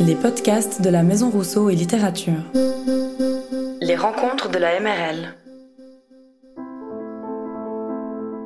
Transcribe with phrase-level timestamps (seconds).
[0.00, 2.42] Les podcasts de la Maison Rousseau et Littérature.
[3.80, 5.34] Les rencontres de la MRL.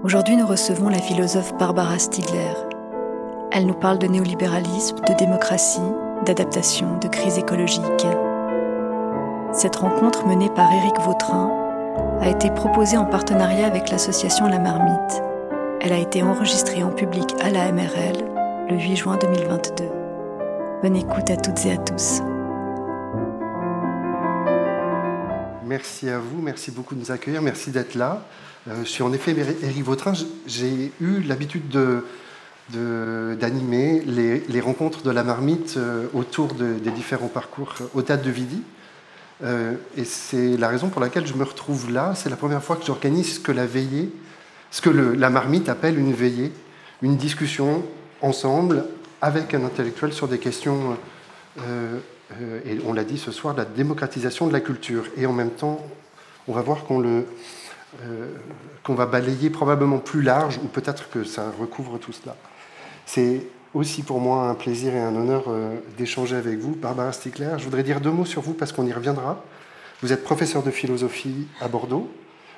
[0.05, 2.55] Aujourd'hui, nous recevons la philosophe Barbara Stigler.
[3.51, 5.81] Elle nous parle de néolibéralisme, de démocratie,
[6.25, 8.07] d'adaptation, de crise écologique.
[9.53, 11.51] Cette rencontre menée par Éric Vautrin
[12.21, 15.23] a été proposée en partenariat avec l'association La Marmite.
[15.81, 18.25] Elle a été enregistrée en public à la MRL
[18.71, 20.02] le 8 juin 2022.
[20.83, 22.23] Bonne écoute à toutes et à tous.
[25.65, 28.25] Merci à vous, merci beaucoup de nous accueillir, merci d'être là.
[28.67, 30.13] Euh, je suis en effet Éric Vautrin.
[30.49, 31.69] J'ai eu l'habitude
[32.69, 38.61] d'animer les, rencontres de la marmite euh, autour des différents parcours au Théâtre de Vidi.
[39.45, 42.15] Euh, et c'est la raison pour laquelle je me retrouve là.
[42.17, 44.11] C'est la première fois que j'organise ce que la veillée,
[44.73, 46.51] ce que la marmite appelle une veillée,
[47.03, 47.85] une discussion
[48.21, 48.85] ensemble
[49.23, 50.99] avec un intellectuel sur des questions,
[51.61, 51.99] euh,
[52.41, 55.05] euh, et on l'a dit ce soir, de la démocratisation de la culture.
[55.17, 55.81] Et en même temps,
[56.47, 57.25] on va voir qu'on le
[58.85, 62.35] qu'on va balayer probablement plus large, ou peut-être que ça recouvre tout cela.
[63.05, 63.43] C'est
[63.75, 66.75] aussi pour moi un plaisir et un honneur euh, d'échanger avec vous.
[66.75, 69.43] Barbara Stickler, je voudrais dire deux mots sur vous parce qu'on y reviendra.
[70.03, 72.11] Vous êtes professeur de philosophie à Bordeaux.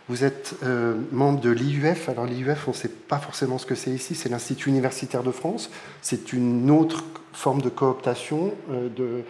[0.09, 2.09] Vous êtes euh, membre de l'IUF.
[2.09, 4.15] Alors l'IUF, on ne sait pas forcément ce que c'est ici.
[4.15, 5.71] C'est l'Institut universitaire de France.
[6.03, 9.23] C'est une autre forme de cooptation euh, de,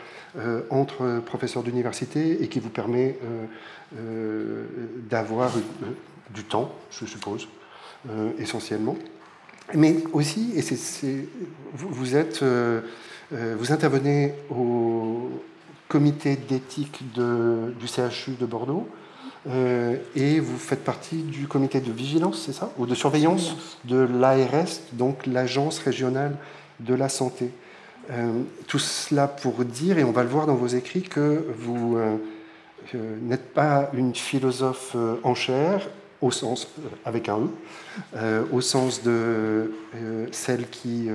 [0.70, 3.16] entre professeurs d'université et qui vous permet
[5.08, 5.52] d'avoir
[6.34, 7.46] du temps, je suppose,
[8.40, 8.96] essentiellement.
[9.72, 10.52] Mais aussi,
[12.42, 12.80] euh,
[13.32, 15.30] euh, vous intervenez au
[15.88, 18.86] comité d'éthique du CHU de Bordeaux
[19.48, 22.70] euh, et vous faites partie du comité de vigilance, c'est ça?
[22.78, 26.36] Ou de surveillance de l'ARS, donc l'Agence régionale
[26.80, 27.50] de la santé.
[28.66, 31.96] tout cela pour dire, et on va le voir dans vos écrits, que vous
[32.94, 35.88] n'êtes pas une philosophe en chair,
[36.24, 37.48] au sens, euh, avec un E,
[38.16, 41.08] euh, au sens de euh, celle qui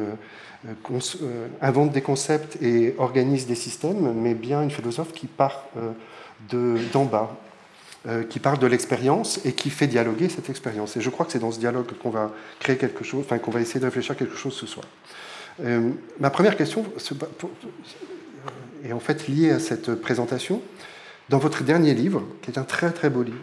[1.62, 5.64] invente des concepts et organise des systèmes, mais bien une philosophe qui part
[6.52, 7.38] d'en bas,
[8.30, 10.96] qui parle de l'expérience et qui fait dialoguer cette expérience.
[10.96, 13.52] Et je crois que c'est dans ce dialogue qu'on va créer quelque chose, enfin qu'on
[13.52, 14.86] va essayer de réfléchir à quelque chose ce soir.
[16.20, 16.86] ma première question
[18.86, 20.62] est en fait liée à cette présentation.
[21.28, 23.38] Dans votre dernier livre, qui est un très très beau livre,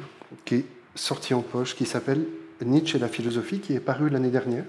[0.45, 0.65] qui est
[0.95, 2.25] sorti en poche qui s'appelle
[2.65, 4.65] Nietzsche et la philosophie, qui est paru l'année dernière,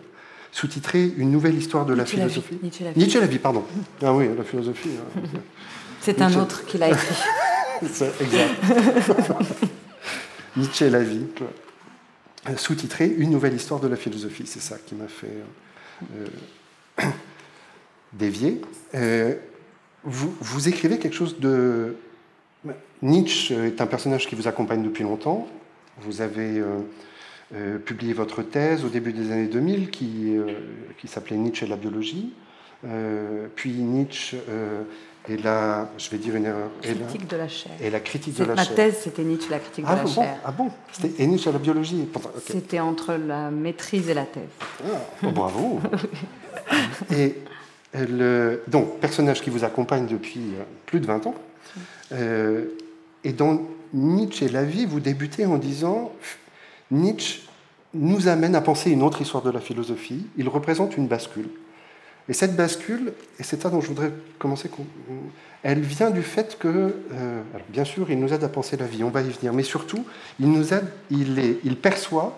[0.52, 2.58] sous-titré Une nouvelle histoire de la philosophie.
[2.62, 3.00] Nietzsche, la vie.
[3.00, 3.64] Nietzsche la vie, pardon.
[4.04, 4.90] Ah oui, la philosophie.
[5.16, 5.40] Hein.
[6.02, 7.16] C'est un autre qui l'a écrit.
[7.84, 8.56] exact.
[10.58, 11.26] Nietzsche et la vie.
[12.56, 14.46] Sous-titré Une nouvelle histoire de la philosophie.
[14.48, 15.28] C'est ça qui m'a fait
[16.16, 17.04] euh,
[18.14, 18.62] dévier.
[18.96, 19.36] Euh,
[20.04, 21.96] vous, vous écrivez quelque chose de.
[23.02, 25.48] Nietzsche est un personnage qui vous accompagne depuis longtemps.
[26.00, 26.80] Vous avez euh,
[27.56, 30.54] euh, publié votre thèse au début des années 2000 qui, euh,
[30.98, 32.34] qui s'appelait Nietzsche et la biologie.
[33.56, 34.38] puis Nietzsche
[35.30, 36.70] et la, je vais dire une erreur.
[36.82, 37.72] Critique de la chair.
[37.82, 38.72] Et la critique de la ma chair.
[38.72, 40.38] Ma thèse, c'était Nietzsche, la critique de la chair.
[40.46, 42.08] Ah bon C'était et Nietzsche et la biologie
[42.46, 44.44] C'était entre la maîtrise et la thèse.
[44.84, 45.80] Ah, oh, bravo
[47.12, 47.36] Et
[47.94, 50.54] le, donc, personnage qui vous accompagne depuis
[50.86, 51.36] plus de 20 ans.
[52.12, 53.62] et dans
[53.94, 56.12] Nietzsche et la vie, vous débutez en disant
[56.92, 57.42] Nietzsche
[57.94, 60.26] nous amène à penser une autre histoire de la philosophie.
[60.38, 61.50] Il représente une bascule.
[62.30, 64.70] Et cette bascule, et c'est ça dont je voudrais commencer,
[65.64, 69.04] elle vient du fait que, euh, bien sûr, il nous aide à penser la vie,
[69.04, 70.06] on va y venir, mais surtout,
[70.40, 72.38] il nous aide, il, perçoit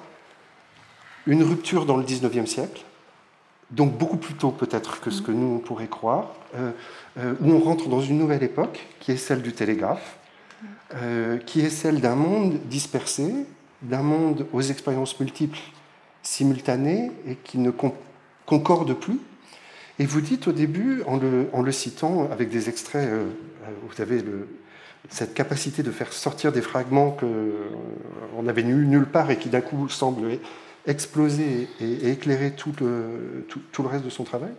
[1.26, 2.84] une rupture dans le 19e siècle,
[3.72, 6.72] donc beaucoup plus tôt peut-être que ce que nous on pourrait croire, euh,
[7.18, 10.18] euh, où on rentre dans une nouvelle époque, qui est celle du télégraphe,
[11.46, 13.46] qui est celle d'un monde dispersé,
[13.84, 15.60] d'un monde aux expériences multiples,
[16.24, 17.72] simultanées, et qui ne
[18.46, 19.20] concorde plus.
[20.00, 21.18] Et vous dites au début, en
[21.62, 23.26] le, citant avec des extraits, euh,
[23.88, 24.23] vous avez
[25.09, 29.62] cette capacité de faire sortir des fragments qu'on euh, n'avait nulle part et qui d'un
[29.62, 30.40] coup semblent
[30.88, 34.52] exploser et, éclairer tout le, tout, le, reste de son travail,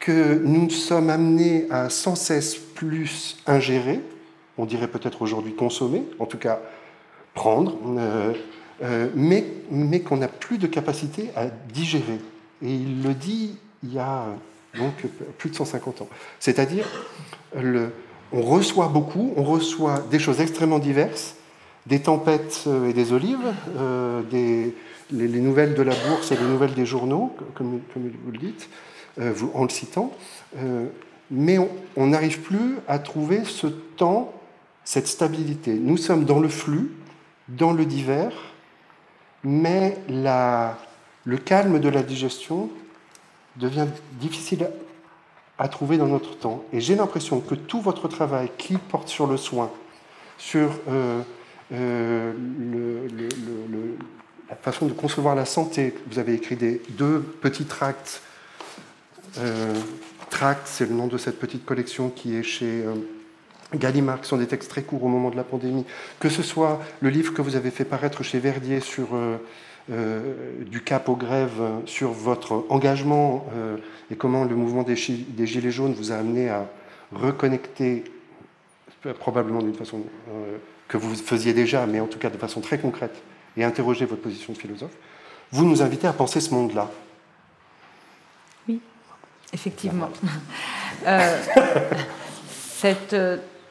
[0.00, 4.00] que nous sommes amenés à sans cesse plus ingérer,
[4.58, 6.60] on dirait peut-être aujourd'hui consommer, en tout cas
[7.34, 8.32] prendre, euh,
[8.82, 12.20] euh, mais, mais qu'on n'a plus de capacité à digérer.
[12.62, 14.26] Et il le dit il y a
[14.78, 14.94] donc
[15.38, 16.08] plus de 150 ans.
[16.38, 16.86] C'est-à-dire,
[18.32, 21.36] on reçoit beaucoup, on reçoit des choses extrêmement diverses,
[21.86, 23.54] des tempêtes euh, et des olives,
[24.30, 24.74] des,
[25.12, 28.68] les, nouvelles de la bourse et les nouvelles des journaux, comme, vous le dites,
[29.18, 30.12] vous, en le citant,
[31.30, 31.58] mais
[31.96, 34.32] on n'arrive plus à trouver ce temps,
[34.84, 35.74] cette stabilité.
[35.74, 36.90] Nous sommes dans le flux,
[37.48, 38.32] dans le divers,
[39.42, 42.68] mais le calme de la digestion
[43.58, 44.68] devient difficile
[45.58, 46.64] à trouver dans notre temps.
[46.72, 49.70] Et j'ai l'impression que tout votre travail qui porte sur le soin,
[50.38, 51.22] sur euh,
[51.72, 52.32] euh,
[54.50, 58.22] la façon de concevoir la santé, vous avez écrit des, deux petits tracts.
[59.38, 59.74] Euh,
[60.30, 62.84] tracts, c'est le nom de cette petite collection qui est chez
[63.74, 65.86] Gallimard, qui sont des textes très courts au moment de la pandémie.
[66.20, 69.08] Que ce soit le livre que vous avez fait paraître chez Verdier sur
[69.88, 73.76] du cap aux grèves sur votre engagement euh,
[74.10, 76.68] et comment le mouvement des, Gilets jaunes vous a amené à
[77.12, 78.04] reconnecter,
[79.20, 80.56] probablement d'une façon euh,
[80.88, 83.22] que vous faisiez déjà, mais en tout cas de façon très concrète,
[83.56, 84.94] et interroger votre position de philosophe,
[85.52, 86.90] vous nous invitez à penser ce monde-là.
[88.68, 88.80] Oui,
[89.52, 90.10] effectivement.
[92.76, 93.14] cette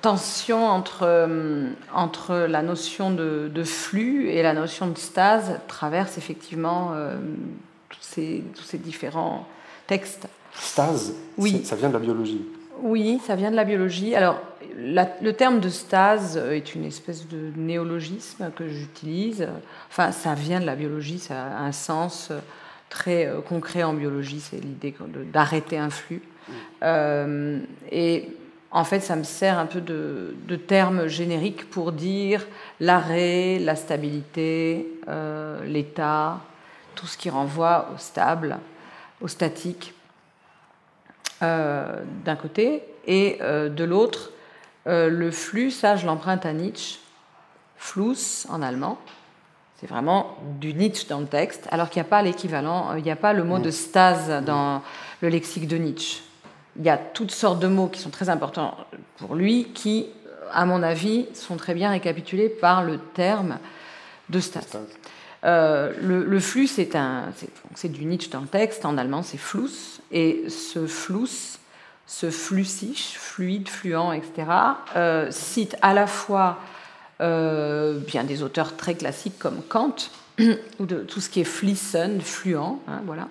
[0.05, 6.91] tension entre, euh, entre la notion de, flux et la notion de stase traverse effectivement
[6.93, 7.17] euh,
[7.89, 9.47] tous, ces, tous, ces, différents
[9.87, 10.27] textes.
[10.53, 11.63] Stase Oui.
[11.65, 12.45] Ça, vient de la biologie
[12.83, 14.13] Oui, ça vient de la biologie.
[14.13, 14.39] Alors,
[14.77, 19.47] le terme de stase est une espèce de néologisme que j'utilise.
[19.89, 22.31] Enfin, ça vient de la biologie, ça a un sens
[22.91, 24.93] très euh, concret en biologie, c'est l'idée
[25.33, 26.21] d'arrêter un flux.
[27.91, 28.29] et
[28.75, 32.45] en fait, ça me sert un peu de, terme générique pour dire
[32.81, 36.42] l'arrêt, la stabilité, euh, l'état,
[36.94, 38.57] tout ce qui renvoie au stable,
[39.22, 39.94] au statique,
[41.42, 44.31] euh, d'un côté, et euh, de l'autre,
[44.86, 47.00] le flux, ça je l'emprunte à Nietzsche,
[47.77, 49.00] Fluss en allemand.
[49.80, 53.12] C'est vraiment du Nietzsche dans le texte, alors qu'il n'y a pas l'équivalent, il n'y
[53.12, 54.81] a pas le mot de stase dans
[55.22, 56.22] le lexique de Nietzsche
[56.77, 58.77] il y a toutes sortes de mots qui sont très importants
[59.18, 60.07] pour lui, qui,
[60.51, 63.60] à mon avis, sont très bien récapitulés par le terme
[64.30, 64.63] de stade.
[65.45, 67.31] Euh, le, flux, c'est, un,
[67.75, 71.60] c'est, du Nietzsche dans le texte, en allemand c'est Fluss, et ce Fluss,
[72.07, 74.48] ce flussich, fluide, fluent, etc.,
[74.95, 76.60] euh, cite à la fois
[77.22, 79.95] euh, bien des auteurs très classiques comme Kant,
[80.80, 83.27] ou de tout ce qui est fliessen, fluent, hein, voilà,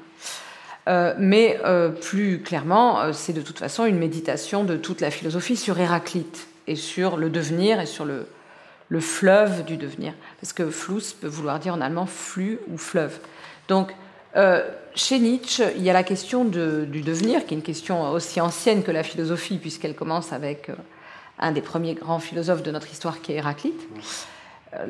[0.86, 5.10] euh, mais euh, plus clairement, euh, c'est de toute façon une méditation de toute la
[5.10, 8.26] philosophie sur Héraclite et sur le devenir et sur le,
[8.88, 10.12] le fleuve du devenir.
[10.40, 13.18] Parce que Fluss peut vouloir dire en allemand flux ou fleuve.
[13.68, 13.94] Donc,
[14.96, 18.40] chez Nietzsche, il y a la question de, du devenir, qui est une question aussi
[18.40, 20.72] ancienne que la philosophie, puisqu'elle commence avec
[21.38, 23.80] un des premiers grands philosophes de notre histoire, qui est Héraclite.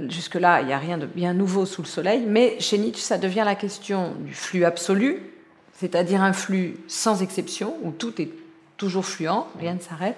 [0.08, 3.18] Jusque-là, il n'y a rien de bien nouveau sous le soleil, mais chez Nietzsche, ça
[3.18, 5.33] devient la question du flux absolu,
[5.78, 8.30] c'est-à-dire un flux sans exception, où tout est
[8.76, 10.16] toujours fluent, rien ne s'arrête.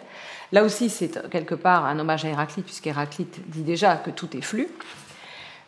[0.52, 4.42] Là aussi, c'est quelque part un hommage à Héraclite, puisqu'Héraclite dit déjà que tout est
[4.42, 4.68] flux.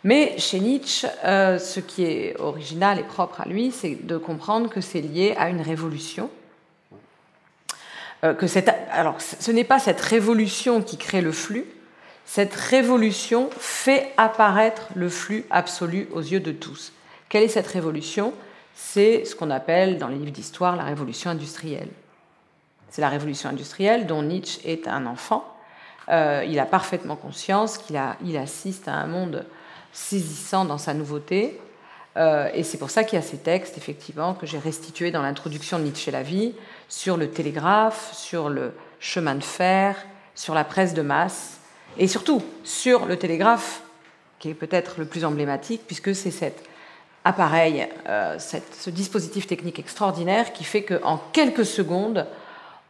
[0.05, 4.71] Mais chez Nietzsche, euh, ce qui est original et propre à lui, c'est de comprendre
[4.71, 6.31] que c'est lié à une révolution.
[8.25, 8.47] Euh, que
[8.93, 11.65] alors, ce n'est pas cette révolution qui crée le flux,
[12.25, 16.93] cette révolution fait apparaître le flux absolu aux yeux de tous.
[17.29, 18.35] Quelle est cette révolution?
[18.81, 21.89] C'est ce qu'on appelle dans les livres d'histoire la révolution industrielle.
[22.89, 25.45] C'est la révolution industrielle dont Nietzsche est un enfant.
[26.09, 29.45] Euh, il a parfaitement conscience qu'il il assiste à un monde
[29.93, 31.61] saisissant dans sa nouveauté.
[32.17, 35.23] Euh, et c'est pour ça qu'il y a ces textes, effectivement, que j'ai restitués dans
[35.23, 36.55] l'introduction de Nietzsche et la vie,
[36.89, 39.97] sur le télégraphe, sur le chemin de fer,
[40.37, 41.59] sur la presse de masse,
[41.99, 43.83] et surtout sur le télégraphe,
[44.39, 46.63] qui est peut-être le plus emblématique, puisque c'est cette
[47.25, 52.27] appareil, euh, ce dispositif technique extraordinaire qui fait qu'en quelques secondes,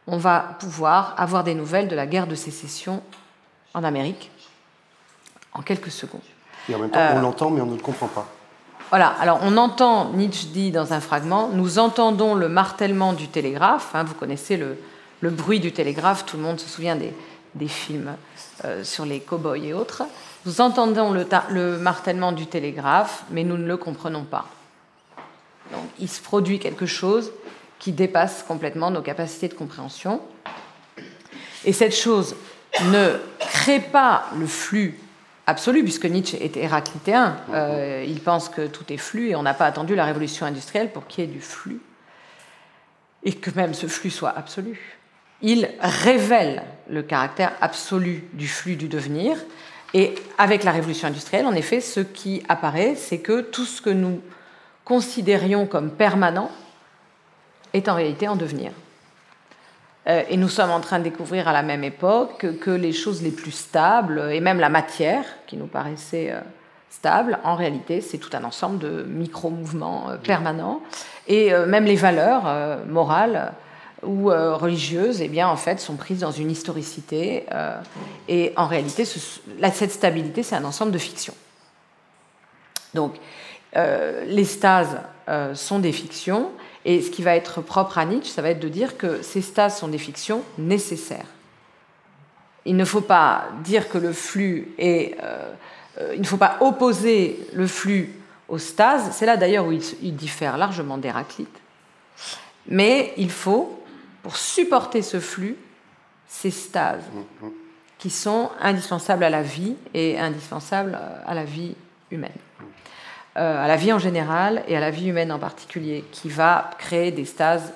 [0.07, 3.01] on va pouvoir avoir des nouvelles de la guerre de sécession
[3.73, 4.31] en Amérique.
[5.53, 6.21] En quelques secondes.
[6.67, 8.27] Et en même temps, on euh, l'entend, mais on ne le comprend pas.
[8.89, 13.93] Voilà, alors on entend, Nietzsche dit dans un fragment, nous entendons le martèlement du télégraphe,
[13.93, 14.77] hein, vous connaissez le,
[15.21, 17.13] le, bruit du télégraphe, tout le monde se souvient des,
[17.53, 18.15] des films
[18.65, 20.03] euh, sur les cow-boys et autres.
[20.45, 24.45] Nous entendons le, martèlement du télégraphe, mais nous ne le comprenons pas.
[25.71, 27.31] Donc il se produit quelque chose
[27.77, 30.21] qui dépasse complètement nos capacités de compréhension.
[31.65, 32.35] Et cette chose
[32.85, 34.97] ne crée pas le flux
[35.45, 37.35] absolu, puisque Nietzsche est héraclitéen.
[37.53, 40.91] Euh, il pense que tout est flux et on n'a pas attendu la révolution industrielle
[40.91, 41.81] pour qu'il y ait du flux.
[43.23, 44.97] Et que même ce flux soit absolu.
[45.41, 49.37] Il révèle le caractère absolu du flux du devenir
[49.93, 53.89] et avec la révolution industrielle, en effet, ce qui apparaît, c'est que tout ce que
[53.89, 54.21] nous
[54.85, 56.51] considérions comme permanent
[57.73, 58.71] est en réalité en devenir.
[60.07, 63.29] et nous sommes en train de découvrir à la même époque que les choses les
[63.29, 66.33] plus stables, et même la matière, qui nous paraissait
[66.89, 70.81] stable, en réalité, c'est tout un ensemble de micro-mouvements permanents.
[71.27, 73.53] Et même les valeurs morales
[74.03, 77.45] ou religieuses, eh bien, en fait, sont prises dans une historicité.
[78.27, 81.33] et en réalité, cette stabilité, c'est un ensemble de fictions.
[82.93, 83.15] Donc,
[83.75, 86.51] euh, les stases euh, sont des fictions,
[86.85, 89.41] et ce qui va être propre à Nietzsche, ça va être de dire que ces
[89.41, 91.27] stases sont des fictions nécessaires.
[92.65, 95.17] Il ne faut pas dire que le flux est.
[95.23, 95.53] Euh,
[96.13, 98.13] il ne faut pas opposer le flux
[98.47, 99.11] aux stases.
[99.11, 101.53] C'est là d'ailleurs où il, il, diffère largement d'Héraclite.
[102.67, 103.78] Mais il faut,
[104.23, 105.57] pour supporter ce flux,
[106.27, 107.03] ces stases
[107.97, 111.75] qui sont indispensables à la vie et indispensables à la vie
[112.11, 112.31] humaine.
[113.37, 116.71] Euh, à la vie en général et à la vie humaine en particulier, qui va
[116.79, 117.73] créer des stases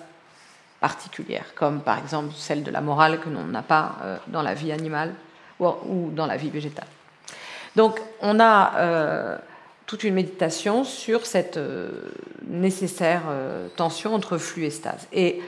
[0.80, 4.56] particulières, comme par exemple celle de la morale que l'on n'a pas euh, dans la
[4.56, 5.14] vie animale
[5.60, 6.88] ou, dans la vie végétale.
[7.76, 9.38] Donc on a euh,
[9.86, 11.60] toute une méditation sur cette
[12.48, 13.22] nécessaire
[13.76, 15.08] tension entre flux et stase.
[15.14, 15.42] Et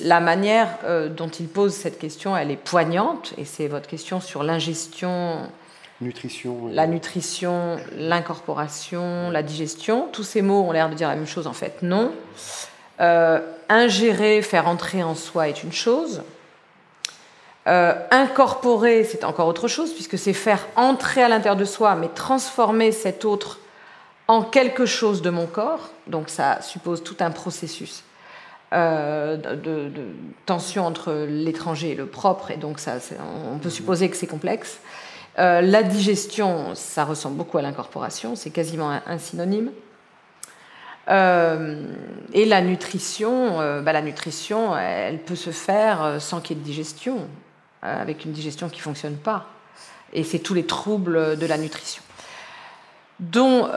[0.00, 0.78] la manière
[1.10, 5.50] dont il pose cette question, elle est poignante, et c'est votre question sur l'ingestion
[6.02, 6.68] Nutrition.
[6.70, 10.08] La nutrition, l'incorporation, la digestion.
[10.12, 12.12] Tous ces mots ont l'air de dire la même chose, en fait, non.
[13.00, 16.22] Euh, ingérer, faire entrer en soi est une chose.
[17.68, 22.08] Euh, incorporer, c'est encore autre chose, puisque c'est faire entrer à l'intérieur de soi, mais
[22.08, 23.60] transformer cet autre
[24.26, 25.90] en quelque chose de mon corps.
[26.08, 28.02] Donc ça suppose tout un processus
[28.72, 29.90] euh, de,
[30.46, 32.94] tension entre l'étranger et le propre, et donc ça,
[33.52, 34.80] on peut supposer que c'est complexe.
[35.38, 39.70] Euh, la digestion, ça ressemble beaucoup à l'incorporation, c'est quasiment un, synonyme.
[41.08, 41.84] Euh,
[42.32, 46.66] et la nutrition, bah, la nutrition, elle peut se faire sans qu'il y ait de
[46.66, 47.28] digestion,
[47.82, 49.46] avec une digestion qui ne fonctionne pas.
[50.14, 52.02] Et c'est tous les troubles de la nutrition,
[53.22, 53.68] dont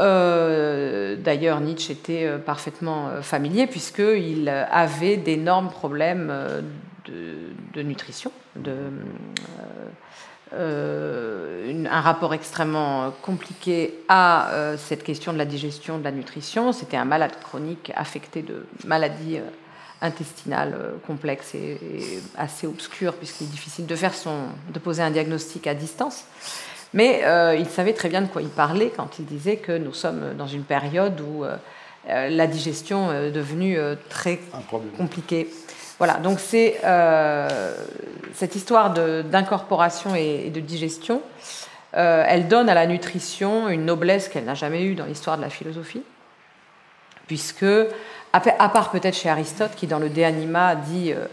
[1.23, 6.33] d'ailleurs Nietzsche était parfaitement familier, puisqu'il avait d'énormes problèmes
[7.05, 8.31] de, nutrition,
[10.53, 16.71] euh, un rapport extrêmement compliqué à euh, cette question de la digestion, de la nutrition.
[16.71, 19.49] C'était un malade chronique affecté de maladies euh,
[20.01, 20.75] intestinales
[21.07, 21.79] complexes et,
[22.37, 24.13] assez obscures, puisqu'il est difficile de, faire
[24.71, 26.25] de poser un diagnostic à distance.
[26.93, 27.23] Mais
[27.57, 30.47] il savait très bien de quoi il parlait quand il disait que nous sommes dans
[30.47, 31.43] une période où
[32.07, 33.77] la digestion est devenue
[34.09, 34.39] très
[34.97, 35.49] compliquée.
[35.97, 37.73] Voilà, donc c'est euh,
[38.33, 41.21] cette histoire d'incorporation et, de digestion.
[41.95, 45.41] Euh, elle donne à la nutrition une noblesse qu'elle n'a jamais eue dans l'histoire de
[45.41, 46.03] la philosophie,
[47.27, 47.65] puisque,
[48.33, 51.27] à, part peut-être chez Aristote, qui dans le De Anima dit euh,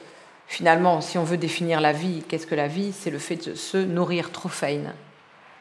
[0.47, 2.93] finalement, si on veut définir la vie, qu'est-ce que la vie?
[2.93, 4.93] C'est le fait de se nourrir trophéine.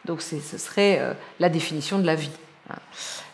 [0.06, 2.32] Donc ce serait la définition de la vie.
[2.70, 2.76] Hein.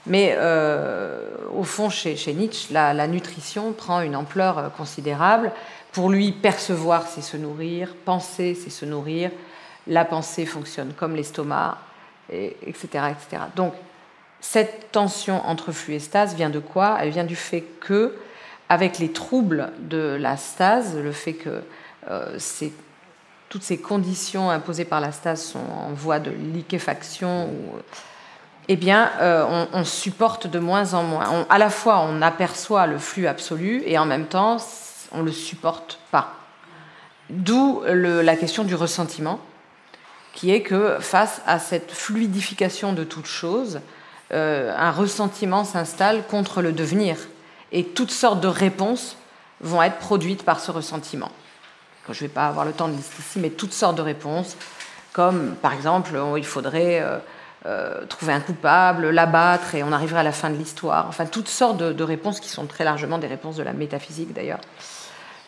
[0.08, 1.20] Mais euh,
[1.54, 5.52] au fond, chez, Nietzsche, la, nutrition prend une ampleur euh, considérable.
[5.92, 9.32] Pour lui, percevoir, c'est se nourrir, penser, c'est se nourrir.
[9.86, 11.78] La pensée fonctionne comme l'estomac,
[12.30, 13.44] etc., etc.
[13.56, 13.74] Donc,
[14.42, 16.98] cette tension entre flux et stase vient de quoi?
[17.02, 18.16] Elle vient du fait que,
[18.70, 21.62] avec les troubles de la stase, le fait que
[22.12, 22.38] euh,
[23.50, 27.50] toutes ces conditions imposées par la stase sont en voie de liquéfaction
[28.70, 31.46] eh bien, euh, on, supporte de moins en moins.
[31.50, 34.58] à la fois, on aperçoit le flux absolu et en même temps,
[35.14, 36.34] on ne le supporte pas.
[37.30, 39.40] D'où la question du ressentiment,
[40.34, 43.80] qui est que face à cette fluidification de toute chose,
[44.34, 47.16] euh, un ressentiment s'installe contre le devenir.
[47.72, 49.16] Et toutes sortes de réponses
[49.62, 51.32] vont être produites par ce ressentiment.
[52.14, 54.56] Je ne vais pas avoir le temps de lister ici, mais toutes sortes de réponses,
[55.14, 57.02] comme par exemple, il faudrait...
[57.02, 57.18] Euh,
[57.66, 61.06] euh, trouver un coupable, l'abattre, et on arriverait à la fin de l'histoire.
[61.10, 64.60] Enfin, toutes sortes de, réponses qui sont très largement des réponses de la métaphysique d'ailleurs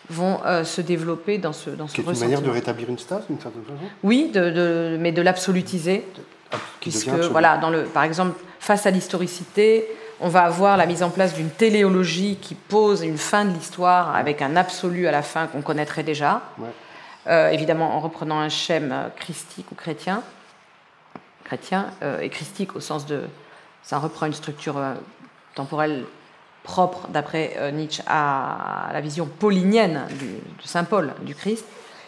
[0.10, 3.40] vont euh, se développer dans ce dans C'est une manière de rétablir une stase, d'une
[3.40, 3.78] certaine façon?
[4.04, 6.04] Oui, de, mais de l'absolutiser,
[6.52, 9.88] ah, puisque voilà, dans le, par exemple, face à l'historicité,
[10.22, 14.16] on va avoir la mise en place d'une téléologie qui pose une fin de l'histoire
[14.16, 16.42] avec un absolu à la fin qu'on connaîtrait déjà,
[17.28, 20.24] euh, évidemment en reprenant un schème christique ou chrétien
[21.44, 23.24] chrétien euh, et christique au sens de
[23.82, 24.94] ça reprend une structure euh,
[25.56, 26.06] temporelle
[26.64, 31.66] propre d'après Nietzsche à la vision paulinienne de saint Paul du Christ.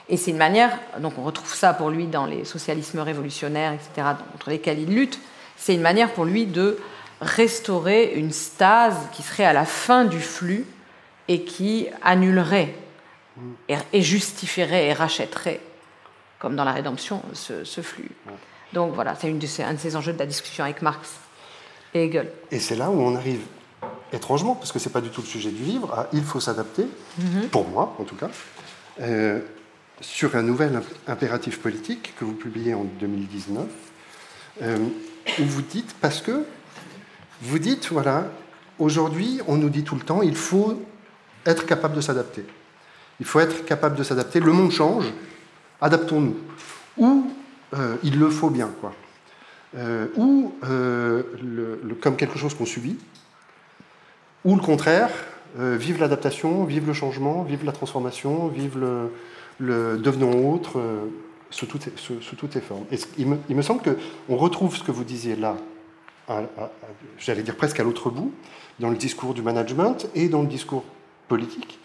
[0.09, 4.09] Et c'est une manière donc on retrouve ça pour lui dans les socialismes révolutionnaires etc
[4.33, 5.19] contre lesquels il lutte
[5.55, 6.77] c'est une manière pour lui de
[7.21, 10.65] restaurer une stase qui serait à la fin du flux
[11.27, 12.75] et qui annulerait
[13.69, 15.61] et, justifierait et rachèterait,
[16.39, 18.11] comme dans la rédemption, ce, flux.
[18.73, 21.09] Donc voilà, c'est un de ces enjeux de la discussion avec Marx
[21.93, 22.31] et Hegel.
[22.51, 23.41] Et c'est là où on arrive
[24.11, 26.39] étrangement, parce que ce n'est pas du tout le sujet du livre, à il faut
[26.39, 26.85] s'adapter,
[27.17, 27.47] mhm.
[27.49, 28.29] pour moi en tout cas,
[28.99, 29.39] euh,
[30.01, 33.65] sur un nouvel impératif politique que vous publiez en 2019,
[34.63, 34.77] euh,
[35.39, 36.45] où vous dites, parce que
[37.41, 38.31] vous dites, voilà,
[38.79, 40.81] aujourd'hui on nous dit tout le temps, il faut
[41.45, 42.45] être capable de s'adapter.
[43.19, 44.39] Il faut être capable de s'adapter.
[44.39, 45.05] Le monde change,
[45.79, 46.37] adaptons-nous.
[46.97, 47.31] Ou
[47.73, 48.93] euh, il le faut bien, quoi.
[50.15, 52.97] ou le, comme quelque chose qu'on subit,
[54.43, 55.11] ou le contraire,
[55.59, 59.11] euh, vive l'adaptation, vive le changement, vive la transformation, vive le,
[59.59, 61.07] le devenons autre, euh,
[61.49, 62.85] sous, toutes, les formes.
[62.91, 65.57] Et il, me, il, me, semble qu'on retrouve ce que vous disiez là,
[67.17, 68.33] j'allais dire presque à l'autre bout,
[68.79, 70.83] dans le discours du management et dans le discours
[71.27, 71.79] politique.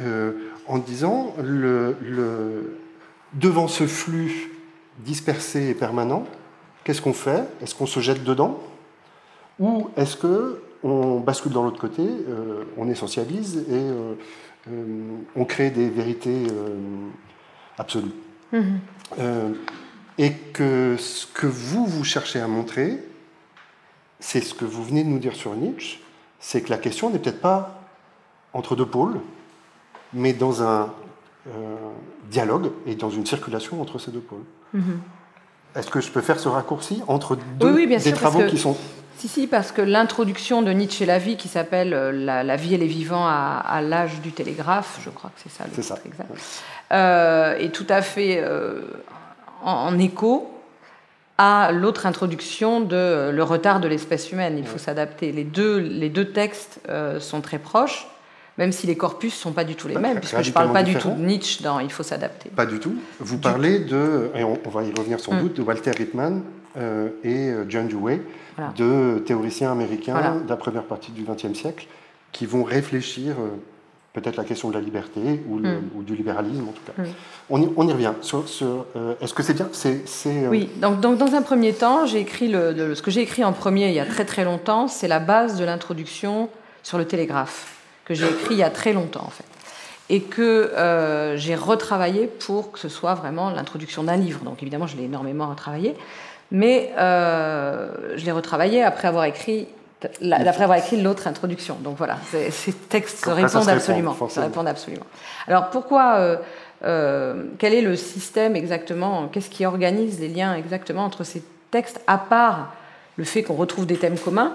[0.00, 0.32] Euh,
[0.66, 2.78] en disant, le, le,
[3.34, 4.50] devant ce flux
[4.98, 6.24] dispersé et permanent,
[6.84, 7.44] qu'est-ce qu'on fait?
[7.62, 8.58] Est-ce qu'on se jette dedans?
[9.58, 14.14] Ou est-ce que on bascule dans l'autre côté, euh, on essentialise et euh,
[15.36, 16.46] on crée des vérités
[17.78, 18.12] absolues?
[18.52, 18.80] Mhm.
[20.18, 22.98] et que ce que vous, vous cherchez à montrer,
[24.20, 26.00] c'est ce que vous venez de nous dire sur Nietzsche,
[26.38, 27.82] c'est que la question n'est peut-être pas
[28.52, 29.20] entre deux pôles,
[30.12, 30.92] mais dans un
[32.30, 34.44] dialogue et dans une circulation entre ces deux pôles.
[34.72, 35.00] Mhm.
[35.76, 38.76] Est-ce que je peux faire ce raccourci entre deux des travaux qui sont
[39.18, 42.74] si, si, parce que l'introduction de Nietzsche et la vie, qui s'appelle euh, la, vie
[42.74, 46.30] et les vivants à, l'âge du télégraphe, je crois que c'est ça le titre exact,
[46.92, 48.80] euh, est tout à fait euh,
[49.62, 50.50] en, écho
[51.40, 54.58] à l'autre introduction de Le retard de l'espèce humaine.
[54.58, 55.32] Il faut s'adapter.
[55.32, 56.80] Les deux, les deux textes
[57.18, 58.06] sont très proches
[58.58, 60.72] même si les corpus ne sont pas du tout les mêmes, puisque je ne parle
[60.72, 62.50] pas du tout de Nietzsche dans Il faut s'adapter.
[62.50, 62.94] Pas du tout.
[63.18, 65.40] Vous parlez de, et on, va y revenir sans mm.
[65.40, 66.42] doute, de Walter Lippmann
[67.24, 68.20] et John Dewey,
[68.76, 71.86] de théoriciens américains de la première partie du XXe siècle
[72.32, 73.48] qui vont réfléchir euh,
[74.12, 76.04] peut-être la question de la liberté ou, hmm.
[76.04, 77.02] du libéralisme en tout cas.
[77.02, 77.06] Hmm.
[77.76, 78.12] On, y, revient.
[78.96, 79.68] Euh, est-ce que c'est bien?
[79.72, 83.44] C'est, euh, Oui, donc, dans un premier temps, j'ai écrit le, ce que j'ai écrit
[83.44, 86.48] en premier il y a très très longtemps, c'est la base de l'introduction
[86.82, 89.44] sur le télégraphe, que j'ai écrit il y a très longtemps en fait.
[90.08, 90.72] Et que
[91.36, 94.40] j'ai retravaillé pour que ce soit vraiment l'introduction d'un livre.
[94.44, 95.94] Donc évidemment, je l'ai énormément retravaillé.
[96.50, 99.68] Mais euh, je l'ai retravaillé après avoir écrit
[100.32, 101.76] après avoir écrit l'autre introduction.
[101.82, 102.18] Donc voilà,
[102.50, 104.16] ces textes se répondent absolument.
[104.28, 105.06] Se répondent absolument.
[105.46, 106.36] Alors pourquoi euh,
[106.84, 112.00] euh, Quel est le système exactement Qu'est-ce qui organise les liens exactement entre ces textes,
[112.06, 112.74] à part
[113.16, 114.52] le fait qu'on retrouve des thèmes communs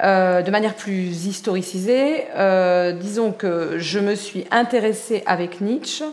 [0.00, 2.24] de manière plus historicisée,
[2.98, 6.04] disons que je me suis intéressée avec Nietzsche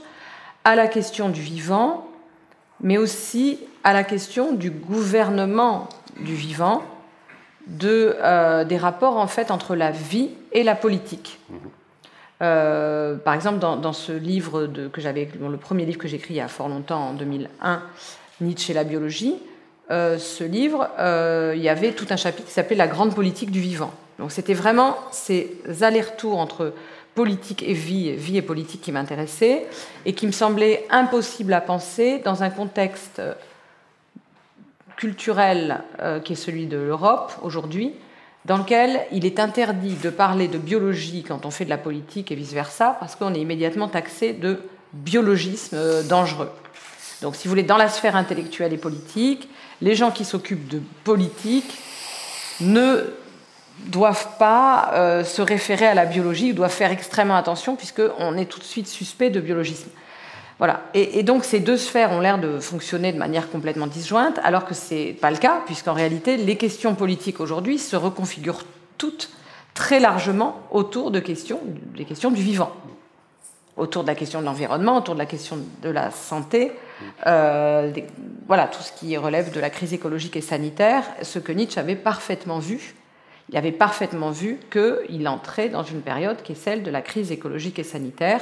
[0.64, 2.08] à la question du vivant,
[2.82, 6.84] mais aussi à la question du gouvernement du vivant,
[7.68, 11.40] de, euh, des rapports en fait entre la vie et la politique.
[11.50, 11.58] Mhm.
[12.42, 16.36] Euh, par exemple, dans, ce livre de, que j'avais, le premier livre que j'ai écrit
[16.36, 17.82] il y a fort longtemps, en 2001,
[18.40, 19.36] Nietzsche et la biologie,
[19.92, 20.88] euh, ce livre,
[21.56, 23.92] il y avait tout un chapitre qui s'appelait La grande politique du vivant.
[24.20, 26.74] Donc c'était vraiment ces allers-retours entre
[27.14, 29.66] politique et vie, vie et politique qui m'intéressaient
[30.06, 33.22] et qui me semblaient impossibles à penser dans un contexte
[35.00, 37.94] culturel euh, qui est celui de l'Europe aujourd'hui,
[38.44, 42.34] dans lequel il est interdit de parler de biologie quand on fait de la politique
[42.34, 44.60] et vice-versa, parce qu'on est immédiatement taxé de
[44.92, 46.52] biologisme euh, dangereux.
[47.22, 49.50] Donc, si vous voulez, dans la sphère intellectuelle et politique,
[49.82, 51.78] les gens qui s'occupent de politique
[52.60, 53.06] ne
[53.86, 58.60] doivent pas euh, se référer à la biologie, doivent faire extrêmement attention, puisqu'on est tout
[58.60, 59.90] de suite suspect de biologisme.
[60.60, 60.82] Voilà.
[60.94, 64.74] Et, donc ces deux sphères ont l'air de fonctionner de manière complètement disjointe, alors que
[64.74, 68.66] ce n'est pas le cas, puisqu'en réalité, les questions politiques aujourd'hui se reconfigurent
[68.98, 69.32] toutes
[69.74, 71.62] très largement autour de questions,
[71.96, 72.74] des questions du vivant,
[73.78, 76.74] autour de la question de l'environnement, autour de la question de la santé,
[77.26, 77.94] euh,
[78.46, 81.96] voilà, tout ce qui relève de la crise écologique et sanitaire, ce que Nietzsche avait
[81.96, 82.96] parfaitement vu.
[83.48, 87.32] Il avait parfaitement vu qu'il entrait dans une période qui est celle de la crise
[87.32, 88.42] écologique et sanitaire,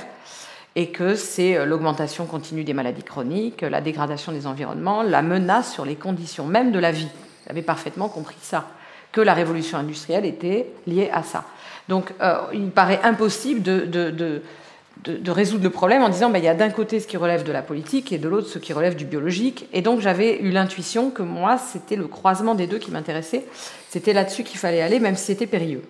[0.77, 5.73] et que c'est euh, l'augmentation continue des maladies chroniques, la dégradation des environnements, la menace
[5.73, 7.07] sur les conditions même de la vie.
[7.43, 8.67] Vous avez parfaitement compris ça,
[9.11, 11.45] que la révolution industrielle était liée à ça.
[11.89, 16.49] Donc euh, il paraît impossible de, de, résoudre le problème en disant ben, il y
[16.49, 18.95] a d'un côté ce qui relève de la politique et de l'autre ce qui relève
[18.95, 19.67] du biologique.
[19.73, 23.45] Et donc j'avais eu l'intuition que moi, c'était le croisement des deux qui m'intéressait.
[23.89, 25.81] C'était là-dessus qu'il fallait aller, même si c'était périlleux.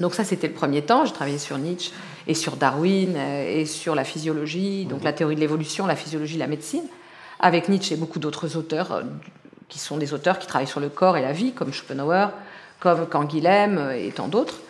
[0.00, 1.06] Donc ça, c'était le premier temps.
[1.06, 1.92] J'ai travaillé sur Nietzsche
[2.26, 6.46] et sur Darwin, et sur la physiologie, donc la théorie de l'évolution, la physiologie, la
[6.46, 6.84] médecine,
[7.40, 9.02] avec Nietzsche et beaucoup d'autres auteurs
[9.68, 12.28] qui sont des auteurs qui travaillent sur le corps et la vie, comme Schopenhauer,
[12.80, 14.60] comme Canguilhem et tant d'autres.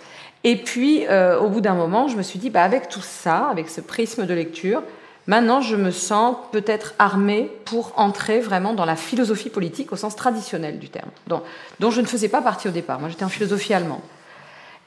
[0.42, 1.04] Et puis,
[1.40, 4.26] au bout d'un moment, je me suis dit, bah, avec tout ça, avec ce prisme
[4.26, 4.82] de lecture,
[5.26, 10.16] Maintenant, je me sens peut-être armée pour entrer vraiment dans la philosophie politique au sens
[10.16, 13.00] traditionnel du terme, dont, je ne faisais pas partie au départ.
[13.00, 14.00] Moi, j'étais en philosophie allemande.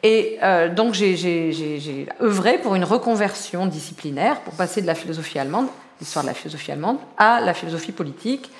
[0.03, 5.67] Et euh, donc, j'ai œuvré pour une reconversion disciplinaire, pour passer de la philosophie allemande,
[5.99, 8.51] l'histoire de la philosophie allemande, à la philosophie politique.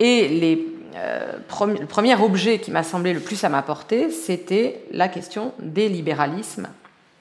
[0.00, 1.32] Et euh,
[1.66, 6.68] le premier objet qui m'a semblé le plus à m'apporter, c'était la question des libéralismes,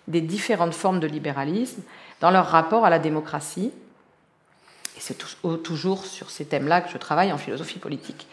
[0.07, 1.81] des différentes formes de libéralisme,
[2.21, 3.71] dans leur rapport à la démocratie,
[4.95, 5.17] et c'est
[5.61, 8.27] toujours sur ces thèmes-là que je travaille en philosophie politique.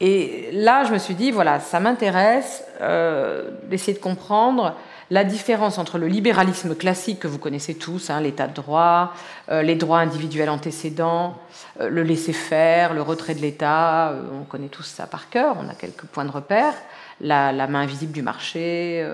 [0.00, 4.76] Et là, je me suis dit, voilà, ça m'intéresse euh, d'essayer de comprendre
[5.10, 9.14] la différence entre le libéralisme classique que vous connaissez tous, hein, l'état de droit,
[9.50, 11.34] euh, les droits individuels antécédents,
[11.80, 15.74] euh, le laisser-faire, le retrait de l'État, on connaît tous ça par cœur, on a
[15.74, 16.74] quelques points de repère,
[17.20, 19.04] la, la main invisible du marché,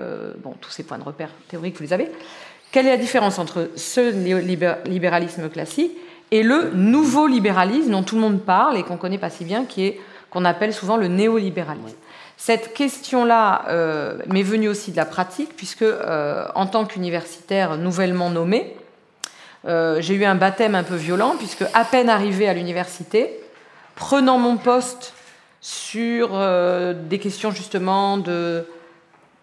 [0.43, 2.11] bon, tous ces points de repère théoriques, vous les avez.
[2.71, 4.11] Quelle est la différence entre ce
[4.85, 5.93] libéralisme classique
[6.31, 9.65] et le nouveau libéralisme dont tout le monde parle et qu'on connaît pas si bien,
[9.65, 9.99] qui est
[10.35, 11.95] qu'on appelle souvent le néolibéralisme.
[12.35, 18.29] Cette question-là euh, m'est venue aussi de la pratique, puisque euh, en tant qu'universitaire nouvellement
[18.29, 18.75] nommé,
[19.65, 23.39] euh, j'ai eu un baptême un peu violent, puisque à peine arrivé à l'université,
[23.95, 25.13] prenant mon poste
[25.61, 26.37] sur
[26.93, 28.67] des questions justement de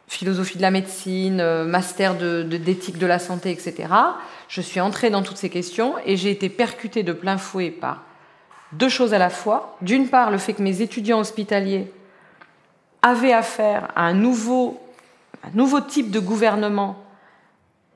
[0.07, 3.89] philosophie de la médecine, master d'éthique de, de, la santé, etc.
[4.47, 8.03] Je suis entrée dans toutes ces questions et j'ai été percutée de plein fouet par
[8.73, 9.77] deux choses à la fois.
[9.81, 11.93] D'une part, le fait que mes étudiants hospitaliers
[13.03, 14.81] avaient affaire à un nouveau,
[15.45, 17.03] un nouveau type de gouvernement,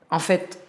[0.09, 0.59] en fait,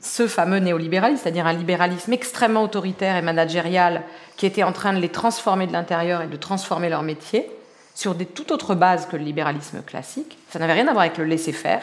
[0.00, 4.02] ce fameux néolibéralisme, c'est-à-dire un libéralisme extrêmement autoritaire et managérial
[4.36, 7.48] qui était en train de les transformer de l'intérieur et de transformer leur métier
[7.94, 10.36] sur des tout autres bases que le libéralisme classique.
[10.50, 11.82] Ça n'avait rien à voir avec le laisser-faire.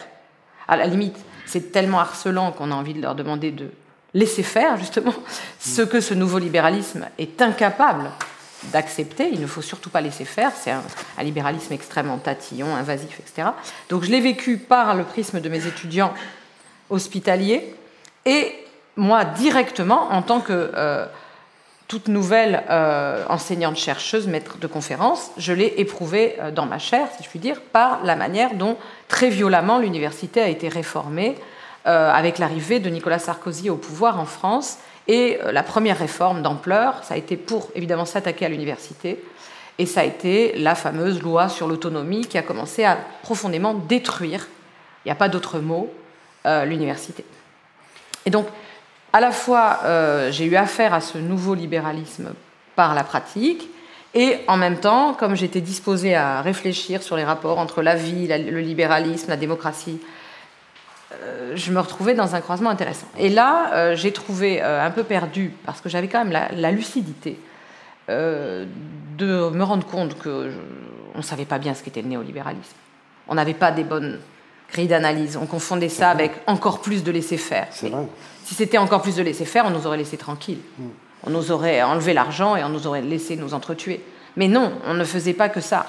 [0.68, 3.72] À la limite, c'est tellement harcelant qu'on a envie de leur demander de
[4.14, 5.14] laisser faire, justement,
[5.60, 8.12] ce que ce nouveau libéralisme est incapable
[8.72, 9.30] d'accepter.
[9.32, 10.52] Il ne faut surtout pas laisser faire.
[10.56, 10.84] C'est un,
[11.24, 13.50] libéralisme extrêmement tatillon, invasif, etc.
[13.90, 16.14] Donc je l'ai vécu par le prisme de mes étudiants
[16.90, 17.74] hospitaliers
[18.26, 18.54] et
[18.98, 21.06] moi directement en tant que euh,
[21.88, 27.24] toute nouvelle euh, enseignante-chercheuse, maître de conférence, je l'ai éprouvée euh, dans ma chair, si
[27.24, 31.36] je puis dire, par la manière dont très violemment l'université a été réformée
[31.86, 34.78] avec l'arrivée de Nicolas Sarkozy au pouvoir en France.
[35.08, 39.24] Et la première réforme d'ampleur, ça a été pour évidemment s'attaquer à l'université,
[39.80, 44.48] et ça a été la fameuse loi sur l'autonomie qui a commencé à profondément détruire,
[45.04, 45.92] il n'y a pas d'autre mot,
[46.46, 47.26] l'université.
[48.26, 48.48] Et donc,
[49.14, 52.34] à la fois, euh, j'ai eu affaire à ce nouveau libéralisme
[52.76, 53.70] par la pratique,
[54.14, 58.28] et en même temps, comme j'étais disposée à réfléchir sur les rapports entre la vie,
[58.28, 60.06] le libéralisme, la démocratie, euh,
[61.56, 63.08] je me retrouvais dans un croisement intéressant.
[63.18, 67.40] Et là, euh, j'ai trouvé un peu perdu, parce que j'avais quand même la, lucidité
[68.08, 70.50] de me rendre compte qu'on
[71.16, 72.76] ne savait pas bien ce qu'était le néolibéralisme.
[73.28, 74.20] On n'avait pas des bonnes
[74.72, 75.38] grilles d'analyse.
[75.38, 77.68] On confondait ça avec encore plus de laisser-faire.
[77.72, 78.08] C'est vrai.
[78.44, 80.60] Si c'était encore plus de laisser faire, on nous aurait laissé tranquilles.
[80.78, 80.84] Mm.
[81.24, 84.02] On nous aurait enlevé l'argent et on nous aurait laissé nous entretuer.
[84.36, 85.86] Mais non, on ne faisait pas que ça.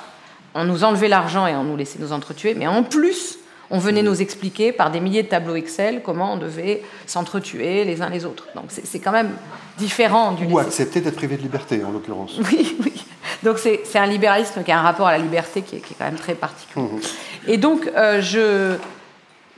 [0.54, 3.38] On nous enlevait l'argent et on nous laissait nous entretuer, mais en plus,
[3.72, 8.02] on venait nous expliquer par des milliers de tableaux Excel comment on devait s'entretuer les
[8.02, 8.46] uns les autres.
[8.54, 9.30] Donc c'est quand même
[9.78, 12.38] différent du Ou accepter d'être privé de liberté, en l'occurrence.
[12.52, 13.04] Oui, oui.
[13.42, 16.14] Donc c'est un libéralisme qui a un rapport à la liberté qui est, quand même
[16.14, 16.84] très particulier.
[16.84, 17.50] Mm-hmm.
[17.50, 18.76] Et donc euh, je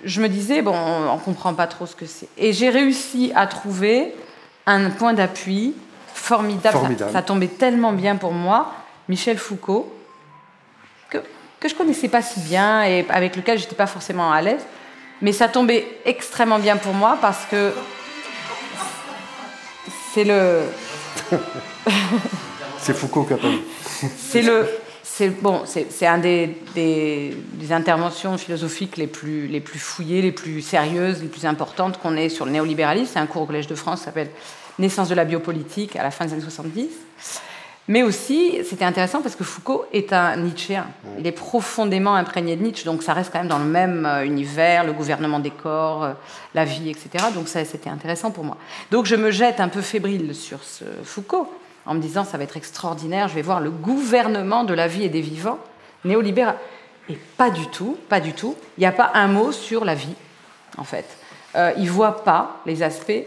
[0.05, 2.29] je me disais, bon, on ne comprend pas trop ce que c'est.
[2.37, 4.15] Et j'ai réussi à trouver
[4.67, 5.75] un point d'appui
[6.13, 6.79] formidable.
[7.13, 8.73] Ça, tombait tellement bien pour moi,
[9.09, 9.93] Michel Foucault,
[11.65, 14.63] que, je connaissais pas si bien et avec lequel j'étais pas forcément à l'aise.
[15.23, 17.73] Mais ça tombait extrêmement bien pour moi parce que
[20.13, 20.63] c'est le.
[22.79, 23.39] c'est Foucault qui a
[24.17, 24.69] C'est le
[25.17, 27.37] c'est bon, c'est un des, des,
[27.71, 32.29] interventions philosophiques les plus, les plus fouillées, les plus sérieuses, les plus importantes qu'on ait
[32.29, 33.11] sur le néolibéralisme.
[33.13, 34.31] C'est un cours au Collège de France qui s'appelle
[34.81, 36.89] Naissance de la biopolitique à la fin des années 70.
[37.87, 40.87] Mais aussi, c'était intéressant parce que Foucault est un Nietzschéen.
[41.19, 44.25] Il est profondément imprégné de Nietzsche, donc ça reste quand même dans le même euh,
[44.25, 46.13] univers, le gouvernement des corps, euh,
[46.55, 47.27] la vie, etc.
[47.35, 48.57] Donc ça, c'était intéressant pour moi.
[48.91, 51.53] Donc je me jette un peu fébrile sur ce Foucault
[51.85, 55.05] en me disant ça va être extraordinaire, je vais voir le gouvernement de la vie
[55.05, 55.59] et des vivants
[56.05, 56.57] néolibéral.
[57.11, 58.57] Et pas du tout, pas du tout.
[58.79, 60.15] Il n'y a pas un mot sur la vie,
[60.79, 61.05] en fait.
[61.57, 63.25] euh, il ne voit pas les aspects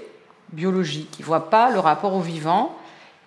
[0.52, 2.76] biologiques, il ne voit pas le rapport au vivant.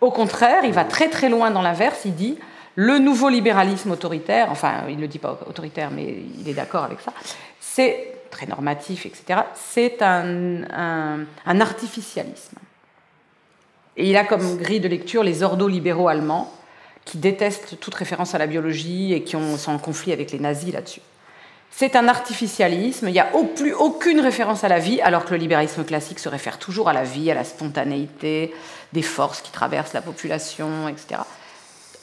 [0.00, 2.38] Au contraire, il va très très loin dans l'inverse, il dit
[2.76, 6.84] le nouveau libéralisme autoritaire, enfin il ne le dit pas autoritaire, mais il est d'accord
[6.84, 7.12] avec ça,
[7.58, 10.62] c'est très normatif, etc., c'est un,
[11.44, 12.56] un, artificialisme.
[13.96, 16.52] Et il a comme grille de lecture les ordo-libéraux allemands,
[17.04, 20.38] qui détestent toute référence à la biologie et qui ont, sont en conflit avec les
[20.38, 21.00] nazis là-dessus.
[21.70, 25.36] C'est un artificialisme, il n'y a plus aucune référence à la vie, alors que le
[25.36, 28.52] libéralisme classique se réfère toujours à la vie, à la spontanéité,
[28.92, 31.20] des forces qui traversent la population, etc.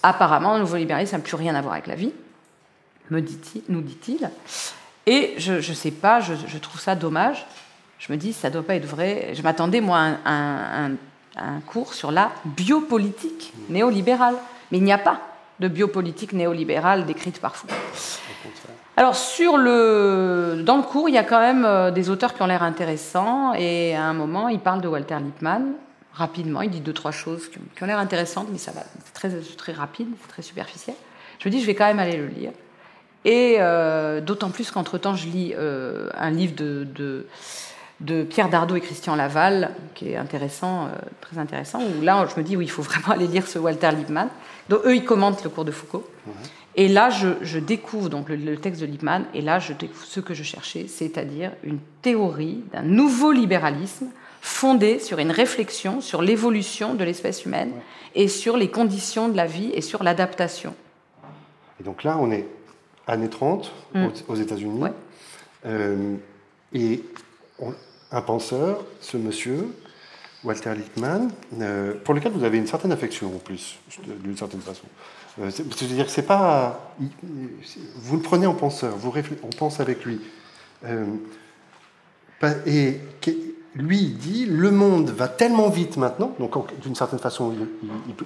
[0.04, 2.14] Apparemment, le nouveau libéralisme n'a plus rien à voir avec la vie,
[3.10, 4.30] me dit nous dit-il.
[5.06, 7.46] Et je ne sais pas, je, trouve ça dommage.
[8.00, 9.34] Je me dis, ça ne doit pas être vrai.
[9.34, 10.92] Je m'attendais, moi, à un,
[11.38, 14.36] un, cours sur la biopolitique néolibérale.
[14.72, 15.22] Mais il n'y a pas
[15.60, 17.74] de biopolitique néolibérale décrite par Foucault.
[19.00, 22.42] Alors, sur le, dans le cours, il y a quand même euh, des auteurs qui
[22.42, 23.54] ont l'air intéressants.
[23.54, 25.74] Et à un moment, il parle de Walter Lippmann,
[26.14, 26.64] rapidement.
[26.64, 29.72] Il dit deux, trois choses qui ont, l'air intéressantes, mais ça va, c'est très, très
[29.72, 30.96] rapide, très superficiel.
[31.38, 32.52] Je me dis, je vais quand même aller le lire.
[33.24, 37.28] Et euh, d'autant plus qu'entre-temps, je lis euh, un livre de, de,
[38.00, 40.90] de, Pierre Dardot et Christian Laval, qui est intéressant,
[41.22, 43.92] très intéressant, où là, je me dis, oui, il faut vraiment aller lire ce Walter
[43.92, 44.30] Lippmann.
[44.70, 46.10] Donc, eux, ils commentent le cours de Foucault.
[46.80, 50.36] Et là, je, découvre donc le, texte de Lippmann, et là, je découvre ce que
[50.36, 54.08] je cherchais, c'est-à-dire une théorie d'un nouveau libéralisme
[54.42, 57.72] fondé sur une réflexion sur l'évolution de l'espèce humaine
[58.14, 60.76] et sur les conditions de la vie et sur l'adaptation.
[61.82, 62.46] Et donc là, on est
[63.08, 64.08] années 30 mm.
[64.28, 64.84] aux, États-Unis,
[65.66, 66.16] euh,
[66.74, 67.04] et
[68.12, 69.68] un penseur, ce monsieur,
[70.44, 73.80] Walter Lippmann, euh, pour lequel vous avez une certaine affection en plus,
[74.24, 74.86] d'une certaine façon.
[75.40, 76.94] Euh, c'est-à-dire c'est pas.
[77.96, 79.12] Vous le prenez en penseur, vous
[79.44, 80.20] on pense avec lui.
[80.86, 81.06] Euh,
[82.66, 83.00] et
[83.76, 87.54] lui, dit le monde va tellement vite maintenant, donc d'une certaine façon,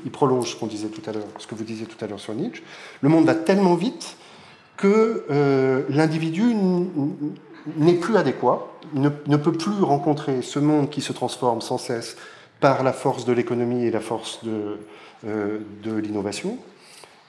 [0.05, 2.63] il, prolonge ce disait tout à ce que vous disiez tout à l'heure sur Nietzsche.
[3.01, 4.15] Le monde va tellement vite
[4.77, 6.55] que euh, l'individu
[7.77, 12.15] n'est plus adéquat, ne, ne, peut plus rencontrer ce monde qui se transforme sans cesse
[12.59, 14.79] par la force de l'économie et la force de,
[15.23, 16.57] de l'innovation.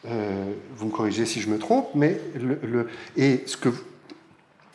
[0.08, 3.68] Euh, vous me corrigez si je me trompe, mais le, et ce que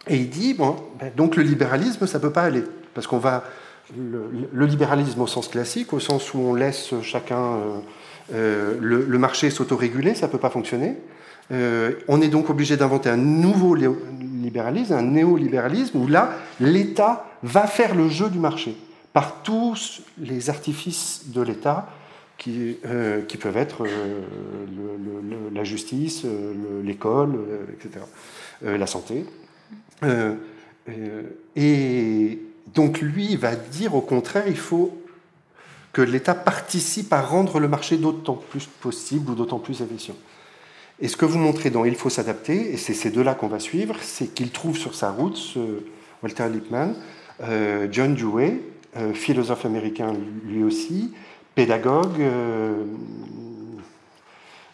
[0.10, 2.64] et il dit bon, ben, donc le libéralisme ça peut pas aller
[2.94, 3.44] parce qu'on va
[3.98, 7.80] le, libéralisme au sens classique, au sens où on laisse chacun euh,
[8.34, 10.96] euh, le, marché s'autoréguler, ça peut pas fonctionner.
[11.52, 17.96] on est donc obligé d'inventer un nouveau libéralisme, un néolibéralisme, où là, l'État va faire
[17.96, 18.78] le jeu du marché
[19.12, 21.88] par tous les artifices de l'État
[22.38, 24.22] qui, euh, qui peuvent être euh,
[25.54, 27.40] la justice, euh, l'école,
[27.74, 28.06] etc.,
[28.64, 29.26] la santé.
[31.56, 32.40] et
[32.74, 35.00] donc lui va dire au contraire, il faut
[35.94, 40.16] que l'État participe à rendre le marché d'autant plus possible ou d'autant plus efficient.
[41.00, 43.60] Et ce que vous montrez dans Il faut s'adapter, et c'est ces deux-là qu'on va
[43.60, 45.56] suivre, c'est qu'il trouve sur sa route,
[46.24, 46.96] Walter Lippmann,
[47.92, 48.60] John Dewey,
[49.14, 50.14] philosophe américain
[50.46, 51.14] lui aussi,
[51.58, 52.84] pédagogue, euh,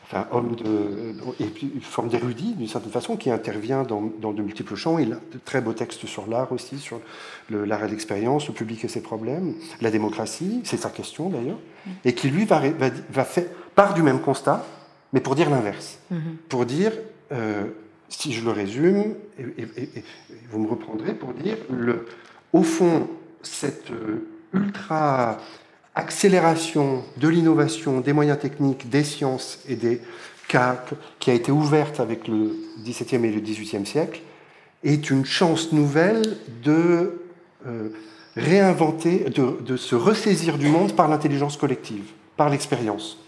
[0.03, 4.41] enfin, homme de, et puis une forme d'érudit d'une certaine façon qui intervient dans, de
[4.41, 4.99] multiples champs.
[4.99, 6.99] Il a de très beaux textes sur l'art aussi, sur
[7.49, 11.59] l'art et l'expérience, le public et ses problèmes, la démocratie, c'est sa question d'ailleurs,
[12.03, 12.61] et qui lui va,
[13.09, 14.65] va, faire, part du même constat,
[15.13, 15.99] mais pour dire l'inverse.
[16.11, 16.35] Mm-hmm.
[16.49, 16.91] Pour dire,
[17.31, 17.63] euh,
[18.09, 20.03] si je le résume, et,
[20.51, 22.07] vous me reprendrez pour dire, le,
[22.51, 23.07] au fond,
[23.41, 25.37] cette euh, ultra
[25.95, 30.01] accélération de l'innovation, des moyens techniques, des sciences et des
[30.47, 30.83] cas
[31.19, 34.21] qui a été ouverte avec le XVIIe et le XVIIIe siècle,
[34.83, 37.21] est une chance nouvelle de
[37.65, 37.89] euh,
[38.35, 43.19] réinventer, de, se ressaisir du monde par l'intelligence collective, par l'expérience.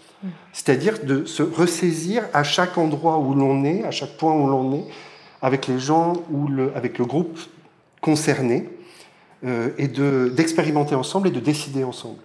[0.52, 4.74] C'est-à-dire de se ressaisir à chaque endroit où l'on est, à chaque point où l'on
[4.74, 4.84] est,
[5.40, 7.38] avec les gens ou le, avec le groupe
[8.00, 8.68] concerné,
[9.44, 12.18] euh, et d'expérimenter ensemble et de décider ensemble.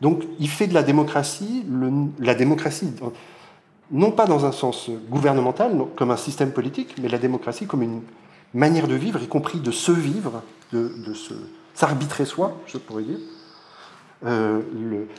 [0.00, 1.64] Donc il fait de la démocratie,
[2.18, 2.92] la démocratie,
[3.90, 8.02] non pas dans un sens gouvernemental, comme un système politique, mais la démocratie comme une
[8.52, 10.92] manière de vivre, y compris de se vivre, de,
[11.74, 13.18] s'arbitrer soi, je pourrais dire.
[14.24, 14.60] Euh,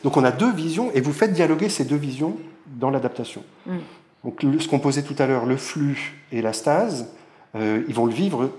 [0.03, 3.43] donc on a deux visions, et vous faites dialoguer ces deux visions dans l'adaptation.
[3.65, 3.77] Mm.
[4.23, 7.07] Donc ce qu'on posait tout à l'heure, le flux et la stase,
[7.55, 8.49] euh, ils vont le vivre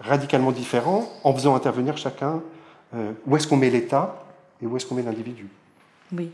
[0.00, 2.42] radicalement différent en faisant intervenir chacun.
[2.94, 4.23] Euh, où est-ce qu'on met l'État
[4.62, 5.48] et où est-ce qu'on met l'individu?
[6.12, 6.30] Oui.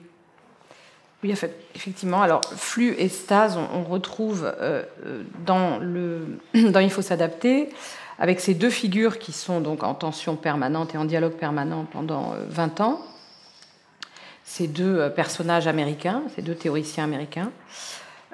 [1.22, 1.34] Oui,
[1.74, 2.22] effectivement.
[2.22, 4.50] Alors, flux et stase, on, retrouve
[5.44, 6.38] dans, le,
[6.70, 7.68] dans Il faut s'adapter,
[8.18, 12.34] avec ces deux figures qui sont donc en tension permanente et en dialogue permanent pendant
[12.48, 13.02] 20 ans.
[14.44, 17.50] Ces deux personnages américains, ces deux théoriciens américains.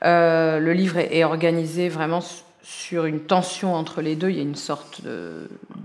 [0.03, 2.20] le livre est organisé vraiment
[2.66, 4.31] sur une tension entre les deux.
[4.31, 5.00] Il y a une sorte,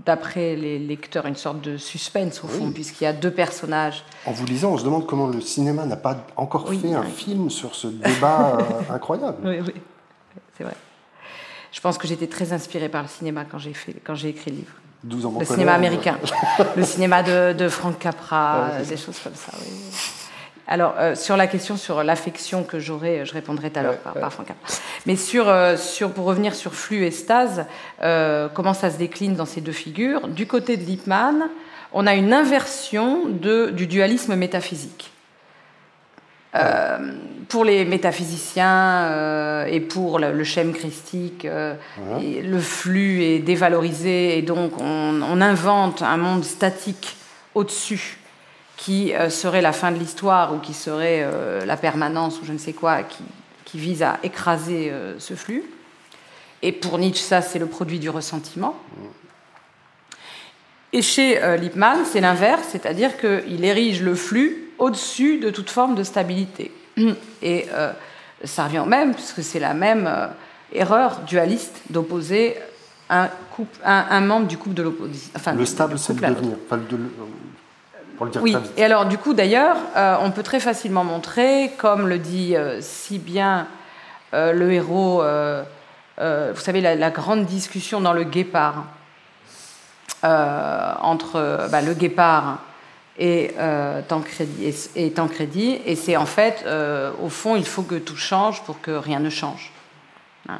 [0.04, 4.04] d'après les lecteurs, une sorte de suspense au fond, puisqu'il y a deux personnages.
[4.26, 7.50] En vous lisant, on se demande comment le cinéma n'a pas encore fait un film
[7.50, 8.62] sur ce débat euh,
[8.94, 9.38] incroyable.
[9.44, 9.74] Oui, oui,
[10.58, 10.74] c'est vrai.
[11.70, 14.50] Je pense que j'étais très inspirée par le cinéma quand j'ai, fait, quand j'ai écrit
[14.50, 14.72] le livre.
[15.04, 16.18] 12 ans le cinéma américain,
[16.76, 19.52] le cinéma de, de Frank Capra, ah des choses comme ça.
[19.58, 19.66] Oui.
[20.68, 24.14] Alors, euh, sur la question sur l'affection que j'aurai, je répondrai tout à l'heure par,
[24.14, 24.32] par
[25.06, 27.66] Mais sur, euh, sur, pour revenir sur flux et stase,
[28.02, 31.48] euh, comment ça se décline dans ces deux figures Du côté de Lippmann,
[31.92, 35.10] on a une inversion de, du dualisme métaphysique.
[37.48, 44.80] pour les métaphysiciens et pour le, le schème christique, le flux est dévalorisé et donc
[44.80, 47.16] on, on invente un monde statique
[47.54, 48.21] au-dessus
[48.82, 52.52] qui euh, serait la fin de l'histoire ou qui serait euh, la permanence ou je
[52.52, 53.22] ne sais quoi, qui,
[53.74, 55.62] vise à écraser euh, ce flux.
[56.62, 58.76] Et pour Nietzsche, ça, c'est le produit du ressentiment.
[60.92, 66.02] Et chez Lippmann, c'est l'inverse, c'est-à-dire qu'il érige le flux au-dessus de toute forme de
[66.02, 66.70] stabilité.
[67.42, 67.66] Et
[68.44, 70.08] ça revient au même, puisque c'est la même
[70.70, 72.56] erreur dualiste d'opposer
[73.08, 73.30] un,
[73.84, 75.30] un, membre du couple de l'opposition.
[75.34, 76.56] Enfin, le stable, c'est le devenir.
[76.66, 76.78] Enfin,
[78.40, 82.56] oui, et alors du coup d'ailleurs, euh, on peut très facilement montrer, comme le dit
[82.56, 83.66] euh, si bien
[84.34, 85.22] euh, le héros,
[86.18, 88.84] vous savez, la, grande discussion dans le guépard
[90.22, 92.58] entre bah, le guépard
[93.18, 93.54] et
[94.08, 96.64] Tancredi, et, Tancredi, et c'est en fait,
[97.20, 99.72] au fond, il faut que tout change pour que rien ne change.
[100.48, 100.58] Hein.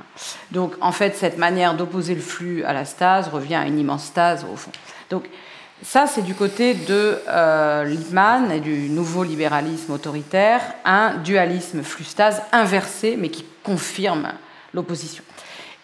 [0.51, 4.05] Donc en fait, cette manière d'opposer le flux à la stase revient à une immense
[4.05, 4.73] stase au fond.
[5.11, 5.29] Donc
[5.83, 7.95] ça, c'est du côté de euh,
[8.55, 14.29] et du nouveau libéralisme autoritaire, un dualisme flustase inversé, mais qui confirme
[14.75, 15.25] l'opposition.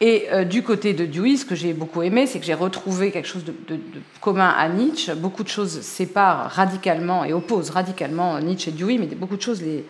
[0.00, 3.10] Et euh, du côté de Dewey, ce que j'ai beaucoup aimé, c'est que j'ai retrouvé
[3.10, 3.54] quelque chose de,
[4.20, 5.12] commun à Nietzsche.
[5.16, 9.60] Beaucoup de choses séparent radicalement et opposent radicalement Nietzsche et Dewey, mais beaucoup de choses
[9.60, 9.84] les,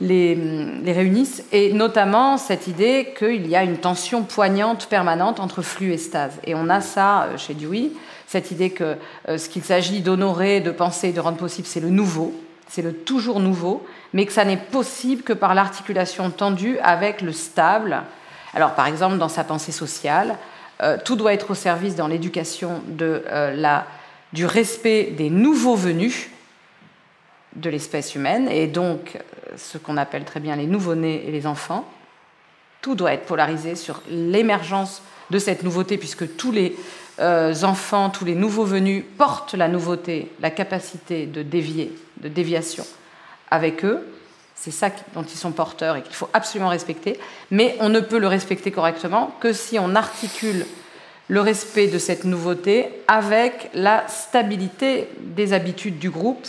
[0.00, 5.60] les, les réunissent, et notamment cette idée qu'il y a une tension poignante permanente entre
[5.60, 6.40] flux et stase.
[6.46, 7.90] Et on a ça euh, chez Dewey
[8.30, 8.96] cette idée que
[9.28, 12.32] euh, ce qu'il s'agit d'honorer, de penser, de rendre possible, c'est le nouveau,
[12.68, 17.32] c'est le toujours nouveau, mais que ça n'est possible que par l'articulation tendue avec le
[17.32, 18.04] stable.
[18.54, 20.38] Alors, par exemple, dans sa pensée sociale,
[20.80, 23.88] euh, tout doit être au service dans l'éducation de euh, la,
[24.32, 26.30] du respect des nouveaux venus
[27.56, 29.18] de l'espèce humaine, et donc
[29.56, 31.84] ce qu'on appelle très bien les nouveau-nés et les enfants.
[32.80, 36.76] Tout doit être polarisé sur l'émergence de cette nouveauté, puisque tous les
[37.20, 42.84] euh, enfants, tous les nouveaux venus portent la nouveauté, la capacité de dévier, de déviation
[43.50, 44.06] avec eux.
[44.54, 47.18] C'est ça dont ils sont porteurs et qu'il faut absolument respecter.
[47.50, 50.66] Mais on ne peut le respecter correctement que si on articule
[51.28, 56.46] le respect de cette nouveauté avec la stabilité des habitudes du groupe,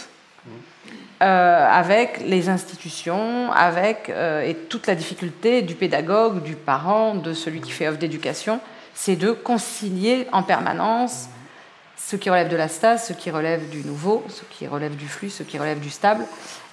[1.22, 7.34] euh, avec les institutions, avec euh, et toute la difficulté du pédagogue, du parent, de
[7.34, 8.60] celui qui fait œuvre d'éducation
[8.94, 11.28] c'est de concilier en permanence
[12.12, 15.08] ce qui relève de la stase, ce qui relève du nouveau, ce qui relève du
[15.08, 16.26] flux, ce qui relève du stable.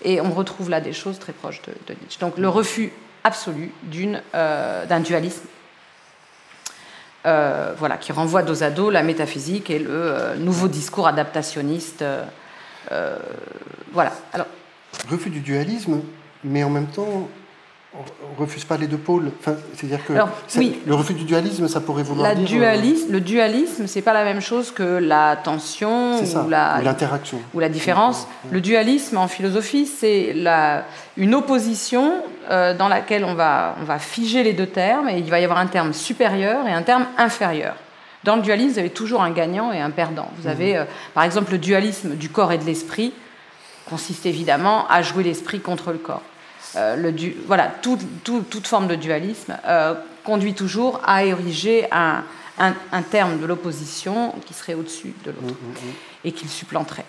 [0.03, 2.19] Et on retrouve là des choses très proches de, Nietzsche.
[2.19, 2.93] Donc le refus
[3.25, 3.73] absolu
[4.35, 5.47] euh, d'un dualisme
[7.27, 12.05] euh, voilà, qui renvoie dos à dos la métaphysique et le euh, nouveau discours adaptationniste.
[13.93, 14.13] voilà.
[14.33, 14.47] Alors,
[15.11, 16.01] refus du dualisme,
[16.43, 17.29] mais en même temps,
[17.95, 19.31] on refuse pas les deux pôles.
[19.41, 22.47] Enfin, c'est-à-dire que le refus du dualisme, ça pourrait vouloir dire.
[22.47, 27.69] Dualisme, le dualisme, c'est pas la même chose que la tension ou l'interaction ou, la
[27.69, 28.29] différence.
[28.51, 30.35] Le dualisme en philosophie, c'est
[31.17, 35.31] une opposition euh, dans laquelle on va, on va figer les deux termes et il
[35.31, 37.75] va y avoir un terme supérieur et un terme inférieur.
[38.25, 40.29] Dans le dualisme, vous avez toujours un gagnant et un perdant.
[40.39, 40.81] Vous avez, mhm.
[40.81, 40.85] euh,
[41.15, 43.15] par exemple, le dualisme du corps et de l'esprit
[43.89, 46.23] consiste évidemment à jouer l'esprit contre le corps.
[46.77, 47.15] Euh, le
[47.47, 49.95] voilà, toute forme de dualisme euh,
[50.25, 52.25] conduit toujours à ériger un,
[52.59, 56.25] un, terme de l'opposition qui serait au-dessus de l'autre mm, mm, mm.
[56.25, 57.07] et qui le supplanterait,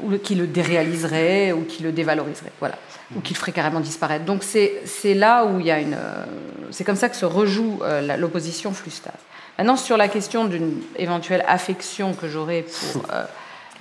[0.00, 2.76] ou qui le déréaliserait, ou qui le dévaloriserait, voilà,
[3.16, 4.24] ou qui le ferait carrément disparaître.
[4.24, 5.94] Donc c'est là où il y a une.
[5.94, 6.24] Euh,
[6.70, 7.80] c'est comme ça que se rejoue
[8.18, 9.12] l'opposition flustase.
[9.58, 13.02] Maintenant, sur la question d'une éventuelle affection que j'aurais pour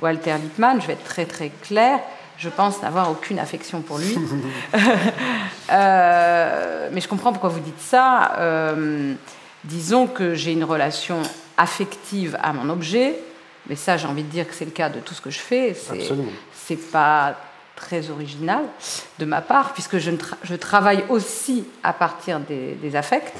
[0.01, 1.99] Walter Lippmann, je vais être très très clair
[2.37, 4.17] je pense n'avoir aucune affection pour lui.
[5.71, 8.35] Euh, mais je comprends pourquoi vous dites ça.
[8.37, 9.13] Euh,
[9.63, 11.21] disons que j'ai une relation
[11.57, 13.17] affective à mon objet,
[13.67, 15.39] mais ça, j'ai envie de dire que c'est le cas de tout ce que je
[15.39, 15.75] fais.
[16.53, 17.37] C'est pas
[17.75, 18.63] très original
[19.19, 20.11] de ma part, puisque je,
[20.43, 23.33] je travaille aussi à partir des, affects.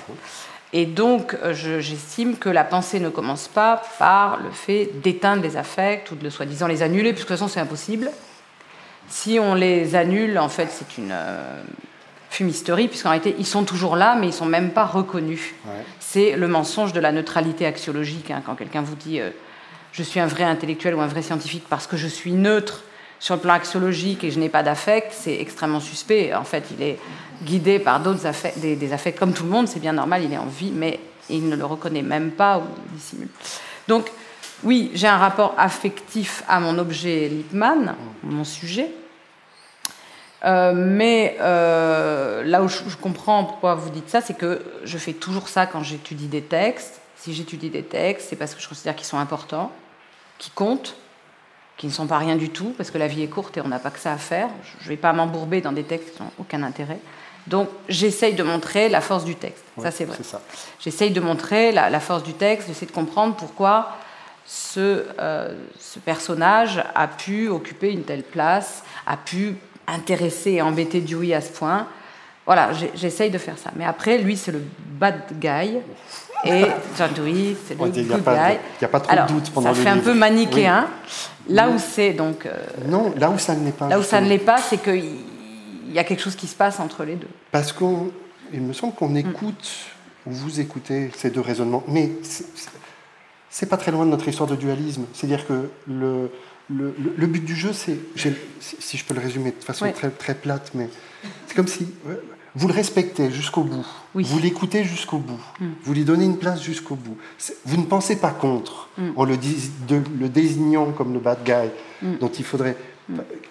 [0.71, 5.55] Et donc, euh, j'estime que la pensée ne commence pas par le fait d'éteindre les
[5.55, 8.09] affects ou de soi-disant les annuler, puisque de toute façon, c'est impossible.
[9.09, 11.61] Si on les annule, en fait, c'est une euh,
[12.29, 15.53] fumisterie, puisqu'en réalité, ils sont toujours là, mais ils ne sont même pas reconnus.
[15.99, 18.31] C'est le mensonge de la neutralité axiologique.
[18.31, 19.29] Hein, quand quelqu'un vous dit euh,
[19.91, 22.83] je suis un vrai intellectuel ou un vrai scientifique parce que je suis neutre
[23.19, 26.33] sur le plan axiologique et je n'ai pas d'affect, c'est extrêmement suspect.
[26.33, 26.99] En fait, il est
[27.43, 30.37] guidé par d'autres affects, des, affects comme tout le monde, c'est bien normal, il est
[30.37, 30.99] en vie, mais
[31.29, 32.63] il ne le reconnaît même pas ou
[32.95, 33.29] dissimule.
[33.87, 34.11] Donc,
[34.63, 38.89] oui, j'ai un rapport affectif à mon objet Lippmann, mon sujet.
[40.45, 44.97] Euh, mais euh, là où je, je, comprends pourquoi vous dites ça, c'est que je
[44.97, 46.99] fais toujours ça quand j'étudie des textes.
[47.15, 49.71] Si j'étudie des textes, c'est parce que je considère qu'ils sont importants,
[50.37, 50.97] qui comptent,
[51.77, 53.69] qui ne sont pas rien du tout, parce que la vie est courte et on
[53.69, 54.49] n'a pas que ça à faire.
[54.79, 56.99] Je ne vais pas m'embourber dans des textes qui n'ont aucun intérêt.
[57.47, 59.63] Donc j'essaye de montrer la force du texte.
[59.81, 60.17] ça, c'est vrai.
[60.79, 63.97] J'essaye de montrer la, force du texte, d'essayer de comprendre pourquoi
[64.45, 69.55] ce, euh, ce, personnage a pu occuper une telle place, a pu
[69.87, 71.87] intéresser et embêter Dewey à ce point.
[72.45, 73.71] Voilà, j'essaye de faire ça.
[73.75, 74.61] Mais après, lui, c'est le
[74.99, 75.77] bad guy.
[76.45, 76.65] Et
[76.97, 78.11] John Dewey, c'est le good guy.
[78.11, 80.87] Il n'y a pas trop de doute pendant le Ça fait un peu manichéen.
[81.47, 82.45] Là où c'est donc.
[82.45, 82.51] Euh,
[82.85, 83.87] non, là où ça ne l'est pas.
[83.87, 85.21] Là où ça ne l'est pas, c'est qu'il
[85.91, 87.29] y a quelque chose qui se passe entre les deux.
[87.51, 89.69] Parce qu'il me semble qu'on écoute,
[90.25, 92.11] ou vous écoutez ces deux raisonnements, mais
[93.53, 95.03] c'est pas très loin de notre histoire de dualisme.
[95.13, 96.31] C'est-à-dire que le,
[96.71, 97.99] le, le, but du jeu, c'est,
[98.59, 100.89] si je peux le résumer de façon très, très plate, mais
[101.45, 101.87] c'est comme si
[102.55, 103.85] vous le respectez jusqu'au bout,
[104.15, 105.65] vous l'écoutez jusqu'au bout, mm.
[105.83, 107.15] vous lui donnez une place jusqu'au bout.
[107.65, 109.09] Vous ne pensez pas contre mm.
[109.15, 109.37] en le,
[110.19, 111.69] le, désignant comme le bad guy
[112.01, 112.17] mm.
[112.17, 112.75] dont il faudrait,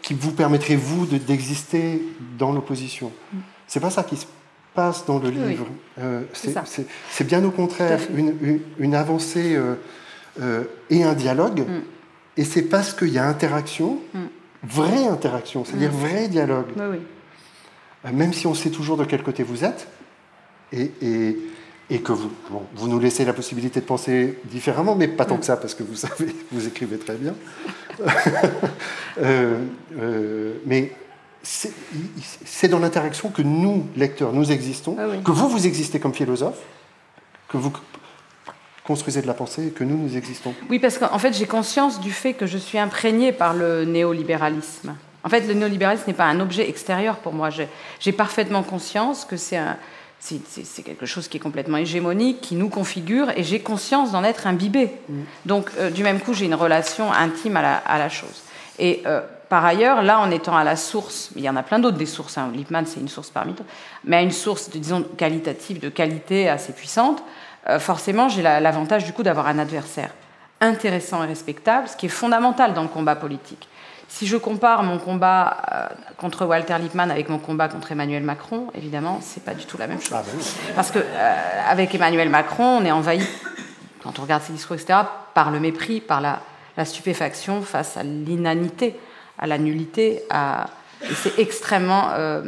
[0.02, 2.02] qui vous permettrait vous d'exister
[2.38, 3.12] dans l'opposition.
[3.68, 4.26] C'est pas ça qui se
[4.74, 5.66] passe dans le livre.
[5.98, 9.74] Euh, c'est bien au contraire une, une, avancée euh,
[10.40, 11.64] euh, et un dialogue.
[12.36, 13.98] Et c'est parce qu'il y a interaction,
[14.62, 16.72] vraie interaction, c'est-à-dire vrai dialogue.
[16.76, 16.98] oui
[18.12, 19.86] même si on sait toujours de quel côté vous êtes,
[20.72, 20.90] et,
[21.88, 22.32] et, que vous,
[22.74, 25.84] vous nous laissez la possibilité de penser différemment, mais pas tant que ça, parce que
[25.84, 27.36] vous savez, vous écrivez très bien.
[30.66, 30.92] Mais
[31.42, 36.58] c'est dans l'interaction que nous, lecteurs, nous existons, ah que vous, vous existez comme philosophe,
[37.48, 37.72] que vous
[38.84, 40.54] construisez de la pensée et que nous, nous existons.
[40.68, 44.94] Oui, parce qu'en fait, j'ai conscience du fait que je suis imprégné par le néolibéralisme.
[45.24, 47.50] En fait, le néolibéralisme n'est pas un objet extérieur pour moi.
[48.00, 53.44] J'ai parfaitement conscience que c'est quelque chose qui est complètement hégémonique, qui nous configure, et
[53.44, 54.90] j'ai conscience d'en être imbibé.
[55.08, 55.14] Mm.
[55.46, 58.42] Donc, euh, du même coup, j'ai une relation intime à la, chose.
[58.78, 61.78] Et euh, par ailleurs, là, en étant à la source, il y en a plein
[61.78, 63.68] d'autres des sources, hein, Lippmann, c'est une source parmi d'autres,
[64.04, 67.22] mais à une source, disons, qualitative, de qualité assez puissante,
[67.68, 70.10] euh, forcément, j'ai l'avantage, du coup, d'avoir un adversaire
[70.62, 73.68] intéressant et respectable, ce qui est fondamental dans le combat politique.
[74.08, 78.68] Si je compare mon combat euh, contre Walter Lippmann avec mon combat contre Emmanuel Macron,
[78.74, 80.12] évidemment, c'est pas du tout la même chose.
[80.14, 81.34] Ah, ben Parce que euh,
[81.68, 83.26] avec Emmanuel Macron, on est envahi,
[84.02, 85.00] quand on regarde ses discours, etc.,
[85.34, 86.40] par le mépris, par la,
[86.84, 88.98] stupéfaction face à l'inanité,
[89.38, 90.66] à la nullité, à...
[91.14, 92.42] c'est extrêmement euh,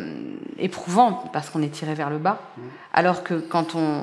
[0.59, 2.41] éprouvant parce qu'on est tiré vers le bas.
[2.57, 2.62] Mm.
[2.93, 4.01] Alors que quand on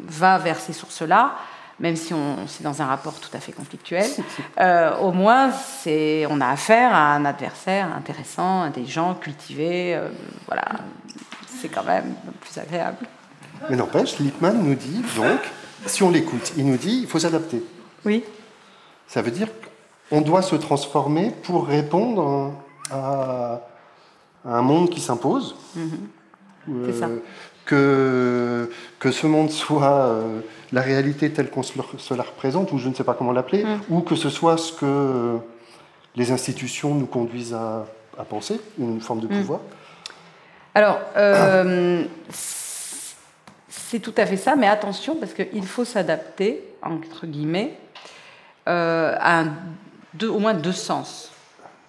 [0.00, 1.36] va vers ces sources-là,
[1.80, 2.14] même si
[2.46, 4.08] c'est dans un rapport tout à fait conflictuel,
[4.60, 9.94] euh, au moins c'est, on a affaire à un adversaire intéressant, à des gens cultivés,
[9.94, 10.08] euh,
[10.46, 10.64] voilà,
[11.60, 13.06] c'est quand même plus agréable.
[13.70, 15.40] Mais n'empêche, Lippmann nous dit donc,
[15.86, 17.62] si on l'écoute, il nous dit il faut s'adapter.
[18.04, 18.22] Oui.
[19.06, 19.48] Ça veut dire
[20.10, 22.52] qu'on doit se transformer pour répondre
[22.90, 23.60] à,
[24.44, 25.56] un monde qui s'impose.
[25.76, 26.86] Mm-hmm.
[26.86, 27.06] c'est ça.
[27.06, 27.18] Euh,
[27.64, 30.20] que, que ce monde soit
[30.74, 31.78] la réalité telle qu'on se
[32.14, 33.80] la représente, ou je ne sais pas comment l'appeler, mm.
[33.88, 35.38] ou que ce soit ce que
[36.16, 37.86] les institutions nous conduisent à,
[38.28, 39.40] penser, une forme de mm.
[39.40, 39.60] pouvoir
[40.74, 42.04] Alors, euh,
[43.68, 47.78] c'est tout à fait ça, mais attention, parce qu'il faut s'adapter, entre guillemets,
[48.68, 49.44] euh, à
[50.14, 51.30] deux, au moins deux sens.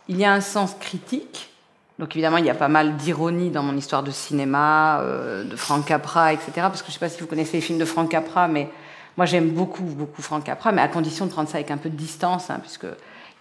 [0.07, 1.49] Il y a un sens critique,
[1.97, 5.55] donc évidemment, il y a pas mal d'ironie dans mon histoire de cinéma, euh, de
[5.55, 6.51] Frank Capra, etc.
[6.55, 8.69] Parce que je ne sais pas si vous connaissez les films de Frank Capra, mais
[9.17, 11.89] moi j'aime beaucoup, beaucoup Frank Capra, mais à condition de prendre ça avec un peu
[11.89, 12.87] de distance, hein, puisque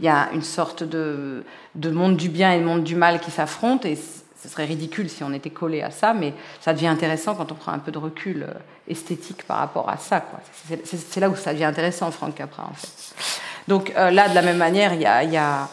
[0.01, 3.21] il y a une sorte de, de monde du bien et de monde du mal
[3.21, 3.99] qui s'affrontent, et
[4.45, 7.55] ce serait ridicule si on était collé à ça, mais ça devient intéressant quand on
[7.55, 8.47] prend un peu de recul
[8.87, 10.23] esthétique par rapport à ça.
[10.85, 13.15] C'est là où ça devient intéressant, Franck Capra, en fait.
[13.69, 15.69] Donc là, de la même manière, il y a, y a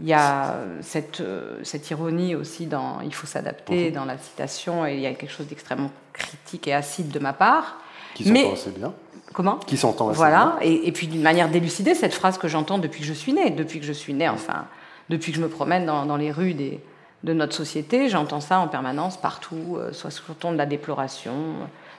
[0.00, 4.84] il y a cette, euh, cette, ironie aussi dans Il faut s'adapter dans la citation,
[4.86, 7.78] et il y a quelque chose d'extrêmement critique et acide de ma part.
[8.14, 8.92] Qui s'entend assez bien.
[9.32, 9.56] Comment?
[9.58, 10.56] Qui s'entend assez voilà.
[10.58, 10.68] bien.
[10.68, 13.50] Et, et, puis d'une manière d'élucider cette phrase que j'entends depuis que je suis née,
[13.50, 14.66] depuis que je suis née, enfin,
[15.10, 16.80] depuis que je me promène dans, dans les rues des,
[17.24, 20.66] de notre société, j'entends ça en permanence partout, euh, soit sous le ton de la
[20.66, 21.32] déploration,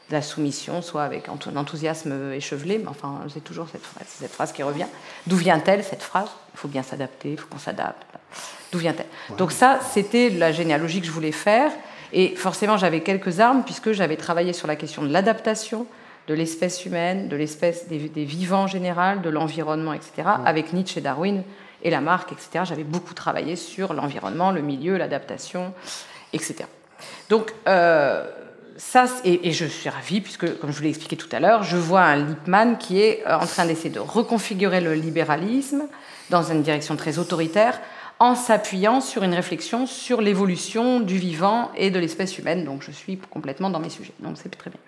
[0.10, 4.32] de la soumission, soit avec un enthousiasme échevelé, mais enfin, c'est toujours cette phrase, cette
[4.32, 4.86] phrase qui revient.
[5.26, 6.30] D'où vient-elle, cette phrase?
[6.54, 8.06] Il faut bien s'adapter, il faut qu'on s'adapte.
[8.72, 9.08] D'où vient-elle?
[9.36, 11.72] Donc ça, c'était la généalogie que je voulais faire,
[12.14, 15.88] et forcément, j'avais quelques armes, puisque j'avais travaillé sur la question de l'adaptation
[16.28, 21.02] de l'espèce humaine, de l'espèce des, vivants en général, de l'environnement, etc., avec Nietzsche et
[21.02, 21.44] Darwin
[21.84, 22.64] et Lamarck, etc.
[22.64, 25.74] J'avais beaucoup travaillé sur l'environnement, le milieu, l'adaptation,
[26.34, 26.66] etc.
[27.30, 28.30] Donc, euh,
[28.78, 31.78] ça, et, je suis ravie, puisque, comme je vous l'ai expliqué tout à l'heure, je
[31.78, 35.84] vois un Lippmann qui est euh, en train d'essayer de reconfigurer le libéralisme
[36.30, 37.80] dans une direction très autoritaire,
[38.20, 42.64] en s'appuyant sur une réflexion sur l'évolution du vivant et de l'espèce humaine.
[42.64, 44.14] Donc je suis complètement dans mes sujets.
[44.20, 44.80] Donc c'est très bien.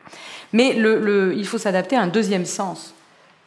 [0.53, 2.93] Mais il faut s'adapter à un deuxième sens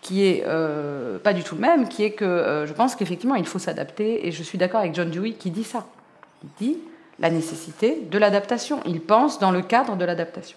[0.01, 3.34] qui est euh, pas du tout le même, qui est que euh, je pense qu'effectivement
[3.34, 5.86] il faut s'adapter, et je suis d'accord avec John Dewey qui dit ça.
[6.42, 6.78] Il dit
[7.18, 8.80] la nécessité de l'adaptation.
[8.86, 10.57] Ils pensent dans le cadre de l'adaptation.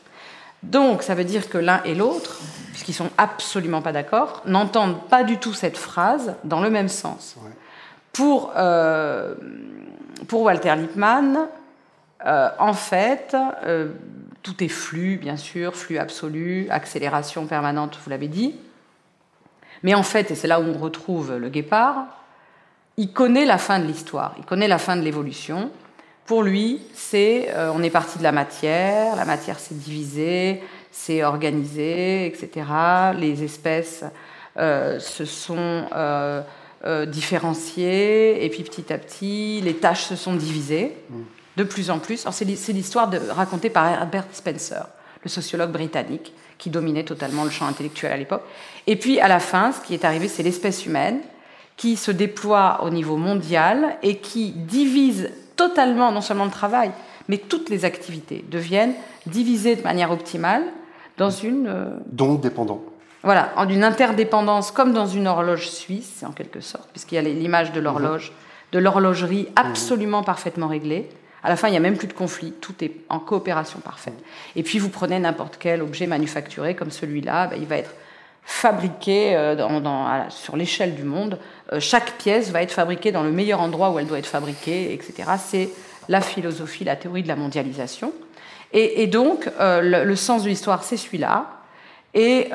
[0.63, 2.39] Donc, ça veut dire que l'un et l'autre,
[2.69, 7.35] puisqu'ils sont absolument pas d'accord, n'entendent pas du tout cette phrase dans le même sens.
[8.13, 9.35] Pour, euh,
[10.29, 11.49] pour Walter Lippmann,
[12.25, 13.35] en fait,
[14.41, 18.55] tout est flux, bien sûr, flux absolu, accélération permanente, vous l'avez dit.
[19.83, 22.07] Mais en fait, et c'est là où on retrouve le guépard,
[22.97, 25.71] il connaît la fin de l'histoire, il connaît la fin de l'évolution,
[26.25, 31.23] pour lui, c'est euh, on est parti de la matière, la matière s'est divisée, s'est
[31.23, 32.65] organisée, etc.
[33.17, 34.05] Les espèces
[34.57, 36.43] euh, se sont euh,
[37.07, 41.15] différenciées, et puis petit à petit, les tâches se sont divisées mm.
[41.57, 42.25] de plus en plus.
[42.31, 44.85] C'est l'histoire racontée par Herbert Spencer,
[45.23, 48.43] le sociologue britannique, qui dominait totalement le champ intellectuel à l'époque.
[48.87, 51.19] Et puis, à la fin, ce qui est arrivé, c'est l'espèce humaine
[51.75, 56.91] qui se déploie au niveau mondial et qui divise totalement, non seulement le travail,
[57.27, 58.93] mais toutes les activités deviennent
[59.25, 60.63] divisées de manière optimale
[61.17, 61.67] dans une...
[61.67, 62.81] Euh, Donc dépendant.
[63.23, 67.21] Voilà, en une interdépendance comme dans une horloge suisse, en quelque sorte, puisqu'il y a
[67.21, 68.31] l'image de l'horloge,
[68.71, 71.09] de l'horlogerie absolument parfaitement réglée.
[71.43, 74.17] À la fin, il n'y a même plus de conflit, tout est en coopération parfaite.
[74.55, 77.93] Et puis, vous prenez n'importe quel objet manufacturé comme celui-là, ben, il va être
[78.45, 81.37] fabriquée euh, sur l'échelle du monde.
[81.71, 84.93] Euh, chaque pièce va être fabriquée dans le meilleur endroit où elle doit être fabriquée,
[84.93, 85.31] etc.
[85.37, 85.69] C'est
[86.09, 88.13] la philosophie, la théorie de la mondialisation.
[88.75, 91.45] Et, donc, euh, le, sens de l'histoire, c'est celui-là.
[92.15, 92.49] Et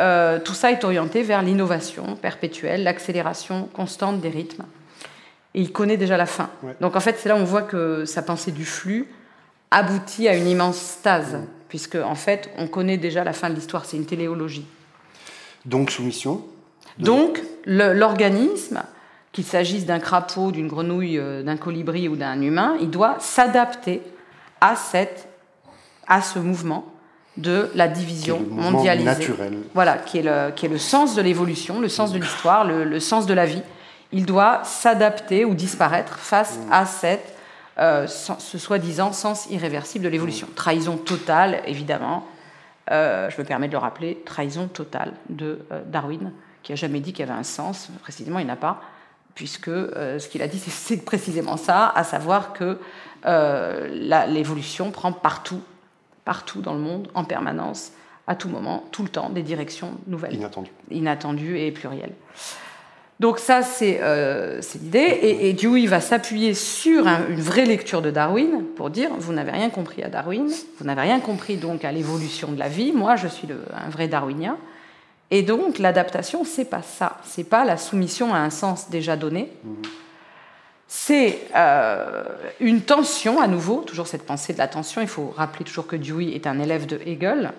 [0.44, 4.64] tout ça est orienté vers l'innovation perpétuelle, l'accélération constante des rythmes.
[5.58, 6.50] Et il connaît déjà la fin.
[6.80, 9.08] Donc, en fait, c'est là où on voit que sa pensée du flux
[9.72, 13.84] aboutit à une immense stase, puisque, en fait, on connaît déjà la fin de l'histoire.
[13.84, 14.64] C'est une téléologie.
[15.64, 16.44] Donc soumission.
[16.98, 18.82] Donc l'organisme,
[19.32, 24.02] qu'il s'agisse d'un crapaud, d'une grenouille, euh, d'un colibri ou d'un humain, il doit s'adapter
[24.60, 25.28] à, cette,
[26.06, 26.86] à ce mouvement
[27.36, 29.04] de la division mondialisée.
[29.04, 29.58] naturel.
[29.74, 33.00] Voilà, qui est le, qui est le sens de l'évolution, le sens de l'histoire, le,
[33.00, 33.62] sens de la vie.
[34.12, 36.72] Il doit s'adapter ou disparaître face mm.
[36.72, 37.36] à cette,
[37.78, 40.48] euh, ce soi-disant sens irréversible de l'évolution.
[40.54, 42.26] Trahison totale, évidemment,
[42.90, 46.32] euh, je me permets de le rappeler, trahison totale de euh, Darwin,
[46.62, 47.88] qui a jamais dit qu'il y avait un sens.
[48.02, 48.80] Précisément, il n'a pas,
[49.34, 52.78] puisque ce qu'il a dit, c'est précisément ça, à savoir que
[53.90, 55.60] l'évolution prend partout,
[56.24, 57.92] partout dans le monde, en permanence,
[58.26, 60.34] à tout moment, tout le temps, des directions nouvelles.
[60.34, 60.70] Inattendues.
[60.90, 62.12] Inattendues et plurielles.
[63.20, 64.98] Donc ça, c'est euh, l'idée.
[64.98, 69.50] Et, et, Dewey va s'appuyer sur une vraie lecture de Darwin pour dire, vous n'avez
[69.50, 70.48] rien compris à Darwin,
[70.78, 74.06] vous n'avez rien compris donc à l'évolution de la vie, moi je suis un vrai
[74.06, 74.56] darwinien.
[75.30, 79.52] Et donc l'adaptation, c'est pas ça, c'est pas la soumission à un sens déjà donné.
[80.86, 82.24] C'est euh,
[82.60, 85.02] une tension, à nouveau, toujours cette pensée de la tension.
[85.02, 87.52] Il faut rappeler toujours que Dewey est un élève de Hegel,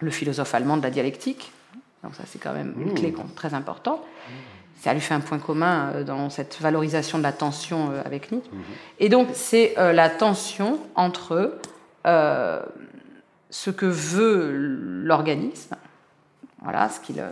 [0.00, 1.52] le philosophe allemand de la dialectique.
[2.02, 2.94] Donc ça, c'est quand même une mmh.
[2.94, 4.00] clé très importante
[4.84, 8.30] ça lui fait un point commun euh, dans cette valorisation de la tension euh, avec
[8.30, 8.50] Nietzsche.
[8.52, 8.60] Mhm.
[9.00, 11.58] Et donc, c'est euh, la tension entre
[12.04, 15.74] ce que veut l'organisme,
[16.62, 17.22] voilà, ce qu'il,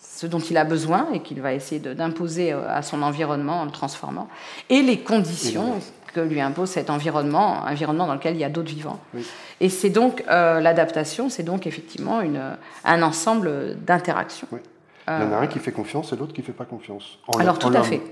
[0.00, 3.70] ce dont il a besoin et qu'il va essayer d'imposer à son environnement en le
[3.70, 4.30] transformant,
[4.70, 5.78] et les conditions
[6.14, 8.98] que lui impose cet environnement, environnement dans lequel il y a d'autres vivants.
[9.60, 12.40] Et c'est donc l'adaptation, c'est donc effectivement une,
[12.86, 14.48] un ensemble d'interactions.
[15.08, 17.18] Il y en a un qui fait confiance et l'autre qui ne fait pas confiance.
[17.38, 18.02] Alors tout à fait.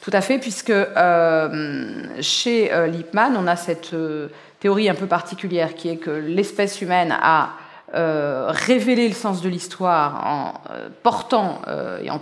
[0.00, 4.28] Tout à fait, puisque euh, chez euh, Lippmann, on a cette euh,
[4.60, 7.50] théorie un peu particulière qui est que l'espèce humaine a
[7.92, 10.54] révélé le sens de l'histoire en
[11.02, 11.62] portant
[12.02, 12.20] et en,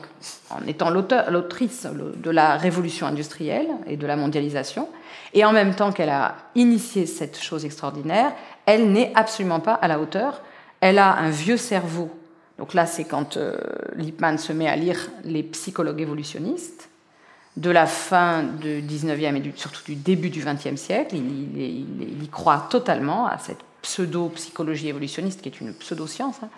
[0.50, 4.88] en étant l'autrice de la révolution industrielle et de la mondialisation,
[5.32, 8.32] et en même temps qu'elle a initié cette chose extraordinaire,
[8.66, 10.42] elle n'est absolument pas à la hauteur.
[10.80, 12.10] Elle a un vieux cerveau
[12.58, 13.56] donc là, c'est quand euh,
[13.96, 16.88] Lippmann se met à lire les psychologues évolutionnistes
[17.56, 21.16] de la fin du 19e et surtout du début du 20e siècle.
[21.16, 26.36] Il, y croit totalement à cette pseudo-psychologie évolutionniste qui est une pseudo-science.
[26.42, 26.48] Hein.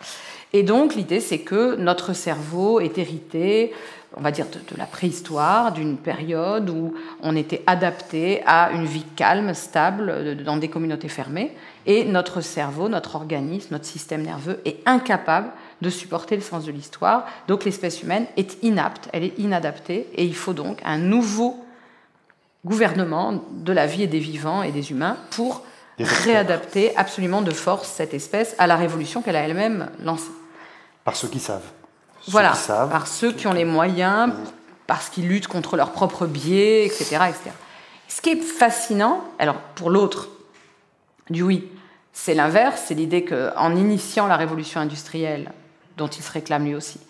[0.52, 3.72] Et donc l'idée, c'est que notre cerveau est hérité,
[4.16, 8.86] on va dire, de, de la préhistoire, d'une période où on était adapté à une
[8.86, 11.52] vie calme, stable, dans des communautés fermées.
[11.84, 15.50] Et notre cerveau, notre organisme, notre système nerveux est incapable
[15.82, 17.26] de supporter le sens de l'histoire.
[17.48, 21.64] Donc l'espèce humaine est inapte, elle est inadaptée, et il faut donc un nouveau
[22.64, 25.62] gouvernement de la vie et des vivants et des humains pour
[25.98, 30.30] réadapter absolument de force cette espèce à la révolution qu'elle a elle-même lancée.
[31.04, 31.62] Par ceux qui savent.
[32.28, 34.32] voilà, par ceux qui ont les moyens,
[34.86, 37.50] parce qu'ils luttent contre leurs propres biais, etc., etc.
[38.08, 40.28] Ce qui est fascinant, alors pour l'autre,
[41.30, 41.68] du oui,
[42.12, 45.52] c'est l'inverse, c'est l'idée qu'en initiant la révolution industrielle,
[45.96, 47.00] dont il se réclame lui aussi.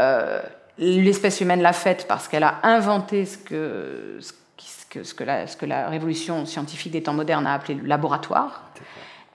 [0.00, 0.40] Euh,
[0.78, 4.18] l'espèce humaine l'a faite parce qu'elle a inventé ce que,
[4.58, 8.62] ce, que, la, ce que la révolution scientifique des temps modernes a appelé le laboratoire.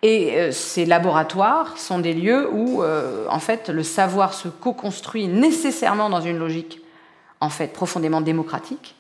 [0.04, 5.28] Et euh, ces laboratoires sont des lieux où, euh, en fait, le savoir se co-construit
[5.28, 6.82] nécessairement dans une logique,
[7.40, 8.96] en fait, profondément démocratique.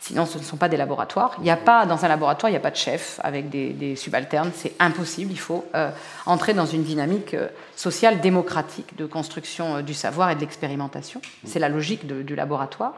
[0.00, 1.34] Sinon, ce ne sont pas des laboratoires.
[1.38, 3.96] Il n'y a pas, dans un laboratoire, il n'y a pas de chef avec des,
[3.96, 4.52] subalternes.
[4.54, 5.32] C'est impossible.
[5.32, 5.90] Il faut euh,
[6.24, 11.20] entrer dans une dynamique euh, sociale démocratique de construction euh, du savoir et de l'expérimentation.
[11.44, 12.94] C'est la logique du laboratoire.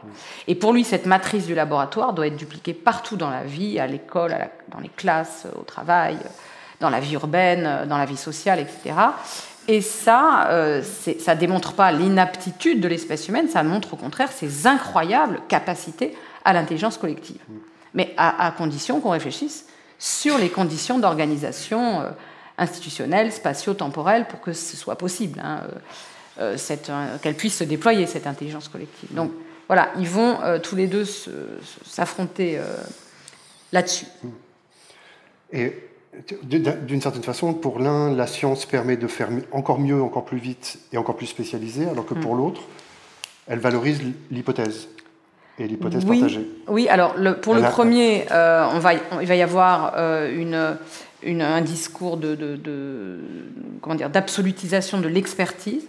[0.47, 3.87] Et pour lui, cette matrice du laboratoire doit être dupliquée partout dans la vie, à
[3.87, 4.35] l'école,
[4.69, 6.17] dans les classes, au travail,
[6.79, 8.95] dans la vie urbaine, dans la vie sociale, etc.
[9.67, 10.81] Et ça,
[11.19, 16.15] ça ne démontre pas l'inaptitude de l'espèce humaine, ça montre au contraire ses incroyables capacités
[16.45, 17.39] à l'intelligence collective.
[17.93, 19.65] Mais à, condition qu'on réfléchisse
[19.99, 22.09] sur les conditions d'organisation euh,
[22.57, 25.61] institutionnelle, spatio-temporelle, pour que ce soit possible, hein,
[26.39, 26.57] euh,
[26.89, 29.13] euh, qu'elle puisse se déployer, cette intelligence collective.
[29.13, 29.31] Donc
[29.67, 31.05] voilà, ils vont tous les deux
[31.85, 32.59] s'affronter
[33.71, 34.05] là-dessus.
[35.53, 35.73] Et
[36.43, 40.79] d'une certaine façon, pour l'un, la science permet de faire encore mieux, encore plus vite
[40.91, 42.37] et encore plus spécialisé, alors que pour mm.
[42.37, 42.61] l'autre,
[43.47, 44.89] elle valorise l'hypothèse
[45.61, 46.47] et l'hypothèse oui, partagée.
[46.67, 50.77] Oui, alors pour le premier, euh, on va, il va y avoir euh, une,
[51.23, 53.19] une, un discours de, de,
[53.81, 55.83] comment dire, d'absolutisation de l'expertise.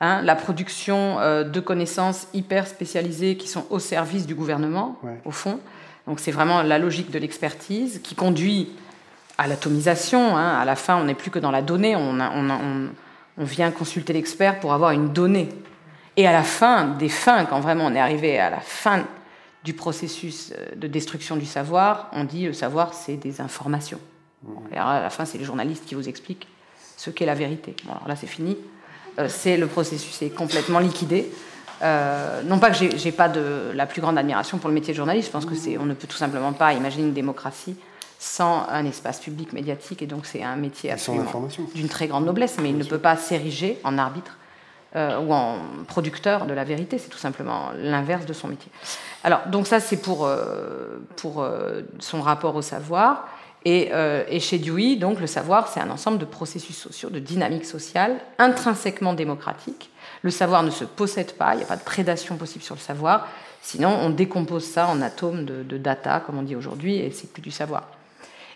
[0.00, 5.32] Hein, la production euh, de connaissances hyper spécialisées qui sont au service du gouvernement, au
[5.32, 5.58] fond.
[6.06, 8.70] Donc c'est vraiment la logique de l'expertise qui conduit
[9.38, 10.36] à l'atomisation.
[10.36, 10.56] Hein.
[10.56, 12.88] À la fin, on n'est plus que dans la donnée, on, on, on,
[13.38, 15.48] on vient consulter l'expert pour avoir une donnée.
[16.18, 19.04] Et à la fin des fins, quand vraiment on est arrivé à la fin
[19.62, 24.00] du processus euh, de destruction du savoir, on dit le savoir, c'est des informations.
[24.72, 26.48] Et à la fin, c'est les journalistes qui vous expliquent
[26.96, 27.76] ce qu'est la vérité.
[27.84, 28.56] Bon, alors là, c'est fini.
[29.20, 31.30] Euh, c'est le processus est complètement liquidé.
[31.82, 34.96] Euh, non pas que j'ai pas de la plus grande admiration pour le métier de
[34.96, 35.28] journaliste.
[35.28, 37.76] Je pense que c'est on ne peut tout simplement pas imaginer une démocratie
[38.18, 40.02] sans un espace public médiatique.
[40.02, 40.92] Et donc, c'est un métier
[41.76, 44.37] d'une très grande noblesse, mais il ne peut pas s'ériger en arbitre
[44.96, 48.72] euh, ou en producteur de la vérité, c'est tout simplement l'inverse de son métier.
[49.22, 53.28] Alors, donc ça, c'est pour, euh, pour euh, son rapport au savoir.
[53.64, 53.90] Et,
[54.30, 58.16] et, chez Dewey, donc, le savoir, c'est un ensemble de processus sociaux, de dynamiques sociales
[58.38, 59.90] intrinsèquement démocratiques.
[60.22, 62.80] Le savoir ne se possède pas, il n'y a pas de prédation possible sur le
[62.80, 63.26] savoir.
[63.60, 67.30] Sinon, on décompose ça en atomes de, de data, comme on dit aujourd'hui, et c'est
[67.30, 67.88] plus du savoir.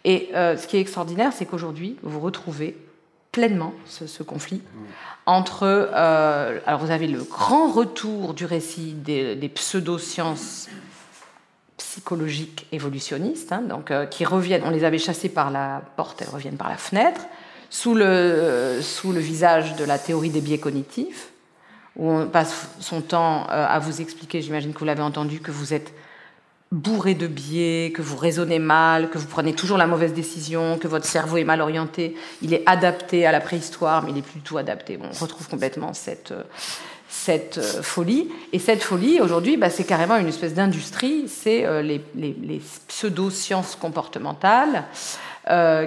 [0.05, 2.77] Et ce qui est extraordinaire, c'est qu'aujourd'hui, vous retrouvez
[3.33, 4.61] pleinement ce, conflit
[5.27, 5.65] entre.
[5.65, 10.69] Euh, alors, vous avez le grand retour du récit des, des pseudosciences
[11.79, 14.63] psychologiques évolutionnistes, hein, donc, euh, qui reviennent.
[14.65, 17.23] On les avait chassées par la porte, elles reviennent par la fenêtre,
[17.71, 21.33] sous le, sous le visage de la théorie des biais cognitifs,
[21.97, 25.51] où on passe son temps euh, à vous expliquer, j'imagine que vous l'avez entendu, que
[25.51, 25.93] vous êtes
[26.73, 30.89] bourré de biais, que vous raisonnez mal, que vous prenez toujours la mauvaise décision, que
[30.89, 32.17] votre cerveau est mal orienté.
[32.41, 34.99] Il est adapté à la préhistoire, mais il n'est plus du tout adapté.
[35.01, 36.43] on retrouve complètement cette, euh,
[37.11, 38.31] cette euh, folie.
[38.55, 41.29] Et cette folie, aujourd'hui, bah, c'est carrément une espèce d'industrie.
[41.29, 44.85] C'est euh, les, pseudo-sciences comportementales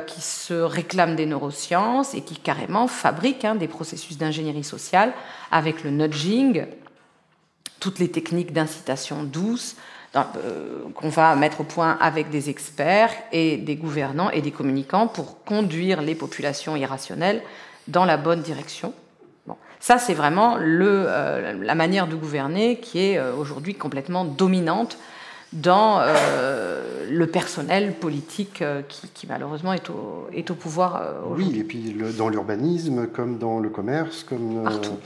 [0.05, 5.13] qui se réclament des neurosciences et qui carrément fabriquent hein, des processus d'ingénierie sociale
[5.49, 6.65] avec le nudging,
[7.79, 9.77] toutes les techniques d'incitation douce
[10.93, 15.43] qu'on va mettre au point avec des experts et des gouvernants et des communicants pour
[15.43, 17.41] conduire les populations irrationnelles
[17.87, 18.93] dans la bonne direction.
[19.85, 24.97] Ça, c'est vraiment euh, la manière de gouverner qui est euh, aujourd'hui complètement dominante
[25.53, 31.45] dans euh, le personnel politique qui, malheureusement est au, est au pouvoir aujourd'hui.
[31.51, 34.63] Oui, et puis dans l'urbanisme, comme dans le commerce, comme...
[34.63, 34.97] Partout.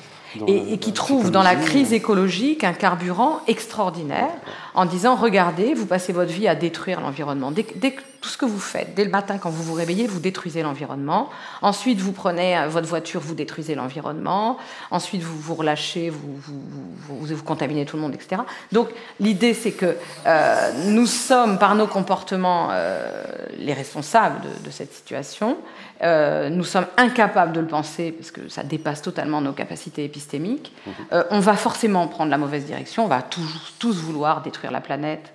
[0.47, 4.31] et, qui trouve dans la crise écologique un carburant extraordinaire
[4.73, 7.51] en disant regardez, vous passez votre vie à détruire l'environnement.
[7.51, 10.61] Dès, tout ce que vous faites, dès le matin quand vous vous réveillez, vous détruisez
[10.61, 11.29] l'environnement.
[11.61, 14.57] Ensuite, vous prenez euh, votre voiture, vous détruisez l'environnement.
[14.91, 16.61] Ensuite, vous vous relâchez, vous, vous,
[17.07, 18.41] vous, contaminez tout le monde, etc.
[18.71, 18.89] Donc,
[19.19, 19.95] l'idée, c'est que
[20.27, 23.23] euh, nous sommes, par nos comportements, euh,
[23.57, 25.57] les responsables de, de cette situation.
[26.01, 30.73] Euh, nous sommes incapables de le penser parce que ça dépasse totalement nos capacités épistémiques.
[31.11, 34.81] Euh, on va forcément prendre la mauvaise direction, on va tous, tous vouloir détruire la
[34.81, 35.33] planète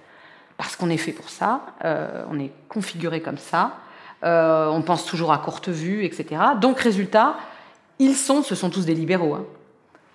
[0.57, 3.79] parce qu'on est fait pour ça, euh, on est configuré comme ça,
[4.23, 6.41] on pense toujours à courte vue, etc.
[6.59, 7.37] Donc, résultat,
[7.99, 9.45] ils sont, ce sont tous des libéraux, hein.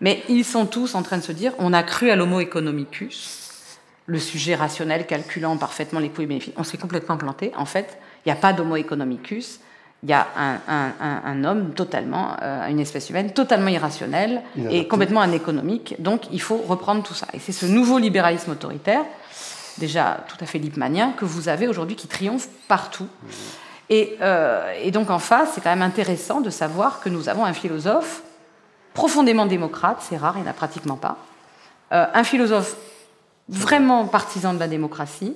[0.02, 3.78] mais ils sont tous en train de se dire on a cru à l'homo economicus,
[4.06, 6.54] le sujet rationnel calculant parfaitement les coûts et bénéfices.
[6.58, 7.52] On s'est complètement planté.
[7.56, 9.60] En fait, il n'y a pas d'homo economicus
[10.04, 15.96] il y a un, homme totalement, euh, une espèce humaine totalement irrationnelle et complètement anéconomique.
[16.00, 17.28] Donc il faut reprendre tout ça.
[17.34, 19.04] Et c'est ce nouveau libéralisme autoritaire,
[19.78, 23.08] déjà tout à fait lipmanien, que vous avez aujourd'hui qui triomphe partout.
[23.90, 27.44] Et, euh, et, donc en face, c'est quand même intéressant de savoir que nous avons
[27.44, 28.22] un philosophe
[28.94, 31.18] profondément démocrate, c'est rare, il n'y en a pratiquement pas,
[31.92, 32.76] euh, un philosophe
[33.48, 35.36] vraiment partisan de la démocratie,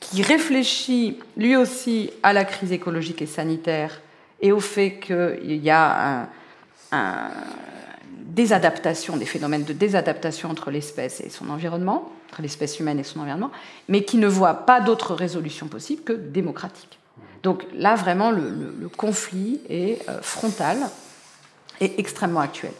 [0.00, 4.00] qui réfléchit lui aussi à la crise écologique et sanitaire
[4.40, 6.28] et au fait qu'il y a
[8.38, 13.20] désadaptation, des phénomènes de désadaptation entre l'espèce et son environnement, entre l'espèce humaine et son
[13.20, 13.50] environnement,
[13.88, 17.00] mais qui ne voit pas d'autre résolution possible que démocratique.
[17.42, 20.78] Donc là, vraiment, le, conflit est euh, frontal
[21.80, 22.72] et extrêmement actuel.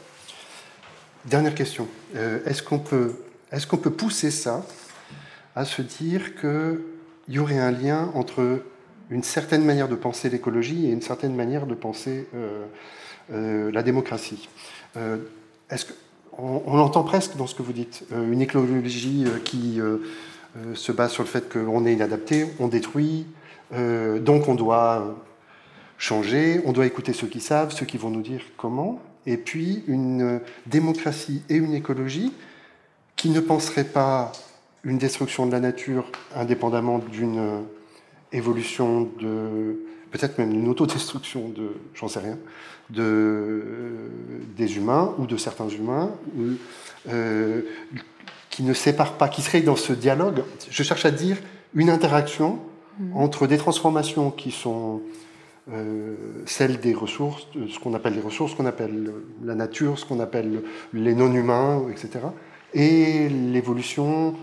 [1.25, 1.89] Dernière question.
[2.15, 3.17] Euh, est-ce qu'on peut,
[3.51, 4.65] est qu'on peut pousser ça
[5.55, 6.85] à se dire que
[7.29, 8.63] il y aurait un lien entre
[9.11, 12.65] une certaine manière de penser l'écologie et une certaine manière de penser euh,
[13.33, 14.49] euh, la démocratie.
[14.97, 15.19] Euh,
[15.71, 15.93] est-ce que,
[16.39, 19.81] on, l'entend presque dans ce que vous dites, une écologie qui
[20.75, 23.27] se base sur le fait qu'on est inadapté, on détruit,
[23.73, 25.17] donc on doit
[25.99, 29.83] changer, on doit écouter ceux qui savent, ceux qui vont nous dire comment, et puis
[29.89, 32.33] une démocratie et une écologie
[33.17, 34.31] qui ne penseraient pas
[34.85, 37.61] une destruction de la nature indépendamment d'une euh,
[38.33, 42.39] évolution de peut-être même une autodestruction de j'en sais rien
[42.91, 44.09] de euh,
[44.57, 46.11] des humains ou de certains humains
[47.09, 47.63] euh,
[48.51, 51.37] qui ne séparent pas qui seraient dans ce dialogue je cherche à dire
[51.75, 52.61] une interaction
[52.99, 53.17] mmh.
[53.17, 55.03] entre des transformations qui sont
[56.47, 59.13] celles des ressources, ce qu'on appelle les ressources, ce qu'on appelle
[59.45, 60.63] la nature, ce qu'on appelle
[60.95, 62.21] les non-humains, etc.,
[62.73, 64.35] et l'évolution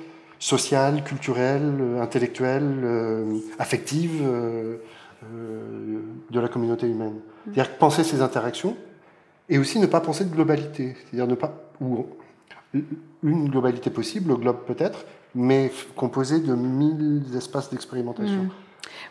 [0.45, 4.77] sociale, culturelle, euh, intellectuelle, euh, affective euh,
[6.29, 7.15] de la communauté humaine.
[7.15, 7.53] Mm.
[7.53, 8.77] C'est-à-dire penser ces interactions
[9.49, 10.95] et aussi ne pas penser de globalité.
[10.95, 11.51] C'est-à-dire ne pas.
[11.81, 12.05] Ou
[13.23, 18.43] une globalité possible, le globe peut-être, mais composé de mille espaces d'expérimentation.
[18.43, 18.49] Mm.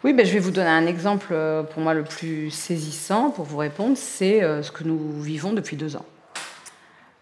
[0.05, 1.35] Oui, ben, je vais vous donner un exemple
[1.73, 3.97] pour moi le plus saisissant pour vous répondre.
[3.97, 6.05] C'est ce que nous vivons depuis deux ans.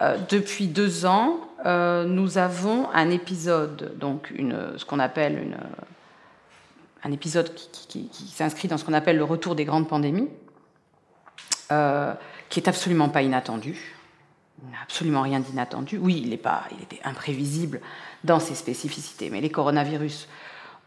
[0.03, 5.57] Euh, depuis deux ans, euh, nous avons un épisode, donc une, ce qu'on appelle une,
[7.05, 10.29] un épisode qui, s'inscrit dans ce qu'on appelle le retour des grandes pandémies,
[11.71, 12.15] euh,
[12.49, 13.95] qui est absolument pas inattendu.
[14.65, 15.99] Il n'y absolument rien d'inattendu.
[15.99, 17.81] Oui, il, est pas, il était imprévisible
[18.25, 20.29] dans ses spécificités, mais les coronavirus,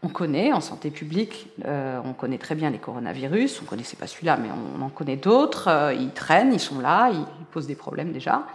[0.02, 4.06] on connaît en santé publique, on connaît très bien les coronavirus, on ne connaissait pas
[4.06, 8.12] celui-là, mais on, en connaît d'autres, ils traînent, ils sont là, ils posent des problèmes
[8.12, 8.46] déjà.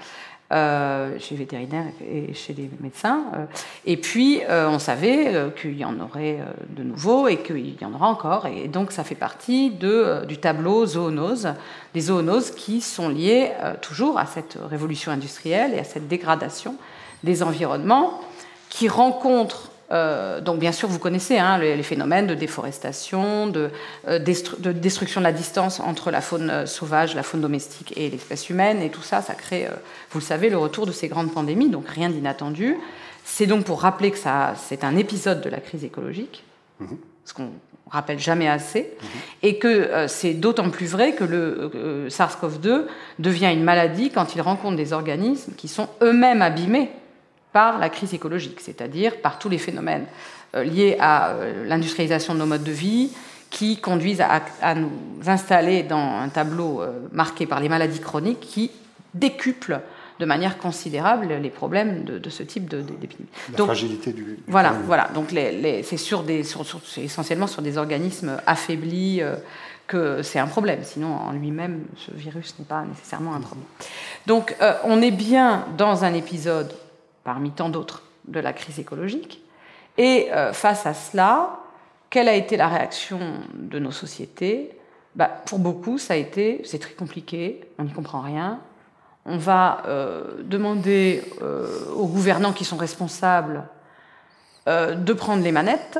[0.52, 3.24] Euh, chez les vétérinaires et chez les médecins.
[3.36, 3.46] Euh,
[3.86, 7.94] et puis, euh, on savait qu'il y en aurait de nouveaux et qu'il y en
[7.94, 8.48] aura encore.
[8.48, 11.54] Et donc, ça fait partie de, du tableau zoonose,
[11.94, 16.76] des zoonoses qui sont liées toujours à cette révolution industrielle et à cette dégradation
[17.24, 18.20] des environnements
[18.68, 23.70] qui rencontrent donc bien sûr, vous connaissez hein, les, phénomènes de déforestation, de,
[24.08, 28.82] de, destruction de la distance entre la faune sauvage, la faune domestique et l'espèce humaine,
[28.82, 29.68] et tout ça, ça crée,
[30.12, 32.78] vous le savez, le retour de ces grandes pandémies, donc rien d'inattendu.
[33.24, 36.44] C'est donc pour rappeler que c'est un épisode de la crise écologique,
[36.80, 36.98] mhm.
[37.26, 37.52] ce qu'on
[37.90, 39.08] rappelle jamais assez, mhm.
[39.44, 42.86] et que euh, c'est d'autant plus vrai que le euh, SARS-CoV-2
[43.20, 46.90] devient une maladie quand il rencontre des organismes qui sont eux-mêmes abîmés
[47.54, 50.06] par la crise écologique, c'est-à-dire par tous les phénomènes
[50.56, 51.36] euh, liés à
[51.66, 53.12] l'industrialisation de nos modes de vie,
[53.50, 54.92] qui conduisent à, à, nous
[55.28, 56.82] installer dans un tableau
[57.12, 58.72] marqué par les maladies chroniques qui
[59.14, 59.82] décuplent
[60.22, 63.28] de manière considérable les problèmes de, ce type d'épidémie.
[63.58, 65.10] La fragilité du, voilà, voilà.
[65.16, 66.46] Donc les, c'est sur des,
[66.98, 69.36] essentiellement sur des organismes affaiblis euh,
[69.88, 70.82] que c'est un problème.
[70.84, 73.66] Sinon, en lui-même, ce virus n'est pas nécessairement un problème.
[74.28, 76.72] Donc, euh, on est bien dans un épisode
[77.24, 79.42] parmi tant d'autres de la crise écologique.
[79.98, 81.60] Et euh, face à cela,
[82.10, 83.20] quelle a été la réaction
[83.54, 84.72] de nos sociétés?
[85.16, 88.60] Bah, Pour beaucoup, ça a été, c'est très compliqué, on n'y comprend rien,
[89.26, 93.64] on va euh, demander euh, aux gouvernants qui sont responsables
[94.68, 95.98] de prendre les manettes.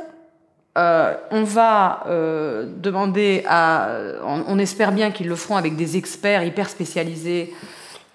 [0.76, 3.88] on va demander à.
[4.24, 7.52] On, espère bien qu'ils le feront avec des experts hyper spécialisés.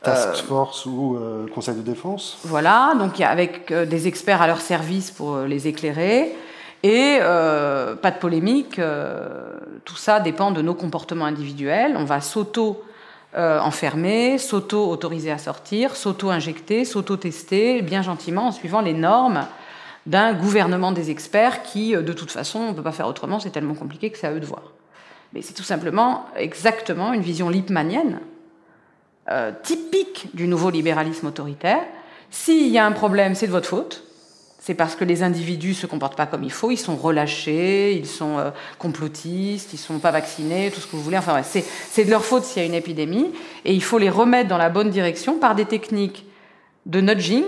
[0.04, 1.18] Task Force ou
[1.54, 6.36] Conseil de défense Voilà, donc avec des experts à leur service pour les éclairer.
[6.84, 8.80] Et pas de polémique,
[9.86, 11.96] tout ça dépend de nos comportements individuels.
[11.98, 12.84] On va s'auto
[13.36, 19.46] euh, enfermer, s'auto-autoriser à sortir, s'auto-injecter, s'auto-tester, bien gentiment, en suivant les normes
[20.06, 23.42] d'un gouvernement des experts qui, euh, de toute façon, on ne peut pas faire autrement,
[23.42, 24.72] c'est tellement compliqué que c'est à eux de voir.
[25.34, 28.22] Mais c'est tout simplement exactement une vision lipmanienne,
[29.32, 31.82] euh, typique du nouveau libéralisme autoritaire.
[32.30, 34.08] S'il y a un problème, c'est de votre faute
[34.68, 38.06] c'est parce que les individus se comportent pas comme il faut, ils sont relâchés, ils
[38.06, 38.50] sont euh,
[38.80, 41.18] complotistes, ils sont pas vaccinés, tout ce que vous voulez.
[41.18, 43.32] Enfin, c'est de leur faute s'il y a une épidémie,
[43.64, 46.26] et il faut les remettre dans la bonne direction par des techniques
[46.86, 47.46] de nudging,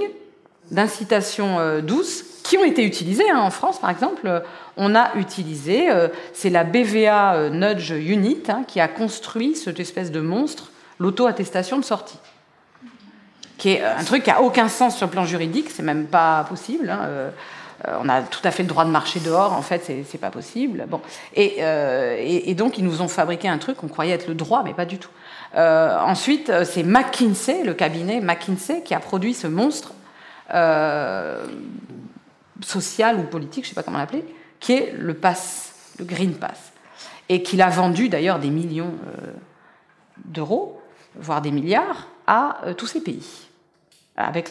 [0.71, 3.39] d'incitation euh, douce, qui ont été utilisées hein.
[3.39, 4.43] en France, par exemple.
[4.77, 5.89] on a utilisé,
[6.31, 10.68] c'est la BVA Nudge Unit hein, qui a construit cette espèce de monstre,
[10.99, 12.19] l'auto-attestation de sortie
[13.59, 16.45] qui est un truc qui a aucun sens sur le plan juridique, c'est même pas
[16.45, 16.89] possible.
[16.89, 17.29] Hein, euh,
[17.87, 20.31] euh, on a tout à fait le droit de marcher dehors, en fait, c'est pas
[20.31, 20.85] possible.
[20.87, 21.01] Bon,
[21.37, 24.73] euh, et, donc ils nous ont fabriqué un truc qu'on croyait être le droit, mais
[24.73, 25.11] pas du tout.
[25.55, 29.93] ensuite, c'est McKinsey, le cabinet McKinsey, qui a produit ce monstre
[32.65, 34.25] social ou politique, je sais pas comment l'appeler,
[34.59, 36.71] qui est le pass, le Green Pass,
[37.29, 38.93] et qu'il a vendu d'ailleurs des millions
[40.25, 40.78] d'euros,
[41.15, 43.49] voire des milliards, à tous ces pays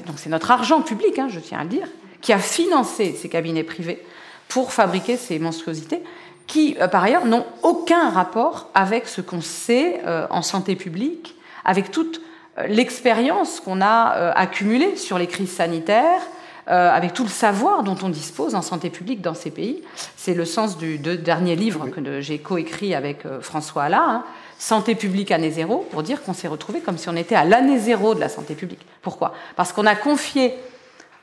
[0.06, 1.88] donc c'est notre argent public, hein, je tiens à le dire,
[2.20, 4.02] qui a financé ces cabinets privés
[4.48, 6.02] pour fabriquer ces monstruosités,
[6.46, 11.36] qui, euh, par ailleurs, n'ont aucun rapport avec ce qu'on sait euh, en santé publique,
[11.64, 12.22] avec toute
[12.56, 16.22] euh, l'expérience qu'on a accumulée sur les crises sanitaires,
[16.70, 19.82] avec tout le savoir dont on dispose en santé publique dans ces pays.
[20.18, 24.24] C'est le sens du dernier livre que j'ai coécrit avec François Alla, hein,
[24.58, 27.78] santé publique année zéro pour dire qu'on s'est retrouvé comme si on était à l'année
[27.78, 28.84] zéro de la santé publique.
[29.02, 29.32] Pourquoi?
[29.56, 30.54] Parce qu'on a confié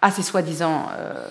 [0.01, 1.27] à ces soi-disant, euh,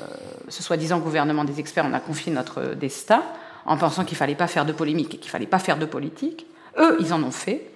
[0.49, 3.23] ce soi-disant gouvernement des experts, on a confié notre destin
[3.67, 6.47] en pensant qu'il fallait pas faire de polémique et qu'il fallait pas faire de politique.
[6.79, 7.71] Eux, ils en ont fait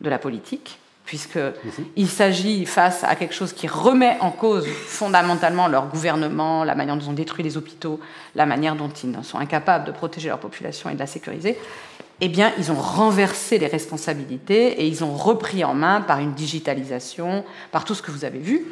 [0.00, 5.88] de la politique puisqu'il s'agit, face à quelque chose qui remet en cause fondamentalement leur
[5.88, 8.00] gouvernement, la manière dont ils ont détruit les hôpitaux,
[8.34, 11.58] la manière dont ils sont incapables de protéger leur population et de la sécuriser,
[12.20, 16.32] eh bien, ils ont renversé les responsabilités et ils ont repris en main par une
[16.32, 18.66] digitalisation, par tout ce que vous avez vu.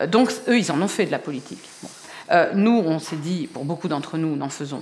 [0.00, 1.68] Euh, donc, eux, ils en ont fait de la politique.
[2.30, 4.80] Euh, nous, on s'est dit, pour beaucoup d'entre nous, n'en faisons,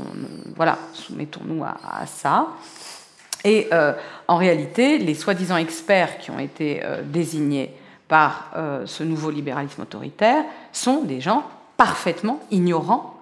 [0.54, 2.48] voilà, soumettons-nous à, ça.
[3.44, 3.92] Et euh,
[4.28, 7.72] en réalité, les soi-disant experts qui ont été désignés
[8.08, 8.50] par
[8.86, 11.44] ce nouveau libéralisme autoritaire sont des gens
[11.76, 13.15] parfaitement ignorants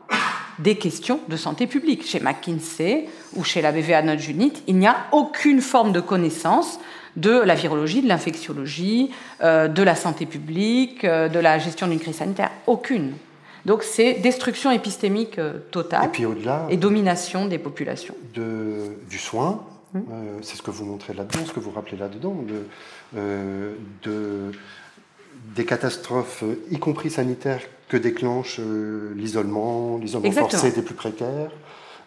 [0.59, 2.07] des questions de santé publique.
[2.07, 6.79] Chez McKinsey ou chez la BVA Nudge Unit, il n'y a aucune forme de connaissance
[7.17, 9.11] de la virologie, de l'infectiologie,
[9.43, 12.51] euh, de la santé publique, euh, de la gestion d'une crise sanitaire.
[12.67, 13.13] Aucune.
[13.65, 16.11] Donc c'est destruction épistémique euh, totale
[16.71, 18.15] et, domination des populations.
[18.35, 20.05] De, du soin, hum.
[20.43, 22.37] c'est ce que vous montrez là-dedans, ce que vous rappelez là-dedans,
[23.15, 24.53] de,
[25.55, 31.51] des catastrophes, y compris sanitaires, que déclenche euh, l'isolement, l'isolement forcé des plus précaires,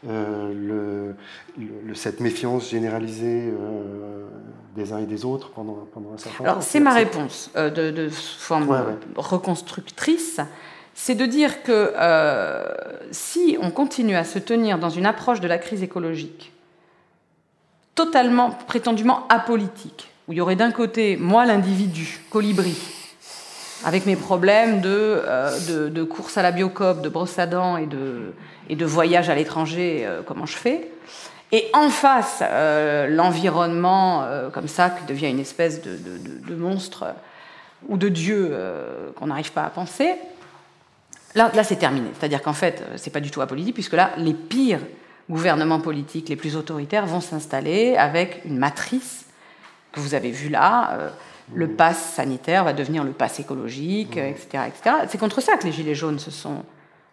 [0.08, 1.16] euh,
[1.58, 4.28] le, cette méfiance généralisée euh,
[4.76, 6.44] des uns et des autres pendant, pendant un certain temps.
[6.44, 10.40] Alors, c'est ma réponse de, forme reconstructrice.
[10.94, 11.94] c'est de dire que
[13.12, 16.52] si on continue à se tenir dans une approche de la crise écologique
[17.96, 22.78] totalement, prétendument apolitique, où il y aurait d'un côté, moi l'individu, colibri,
[23.86, 28.34] avec mes problèmes de, euh, course à la biocop, de brosse à dents et de,
[28.70, 30.90] et voyage à l'étranger, euh, comment je fais,
[31.52, 32.44] et en face,
[33.08, 37.06] l'environnement comme ça, qui devient une espèce de, monstre
[37.88, 38.54] ou de dieu
[39.16, 40.16] qu'on n'arrive pas à penser,
[41.38, 42.10] Là, c'est terminé.
[42.18, 44.80] C'est-à-dire qu'en fait, euh, c'est pas du tout apolitique, puisque là, les pires
[45.30, 49.26] gouvernements politiques, les plus autoritaires, vont s'installer avec une matrice
[49.92, 51.12] que vous avez vue là.
[51.54, 54.64] Le pass sanitaire va devenir le pass écologique, etc.
[54.68, 54.96] etc.
[55.08, 56.64] C'est contre ça que les Gilets jaunes se sont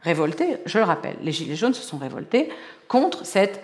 [0.03, 0.59] révoltés.
[0.67, 2.51] Je le rappelle, les Gilets jaunes se sont révoltés
[2.89, 3.63] contre cette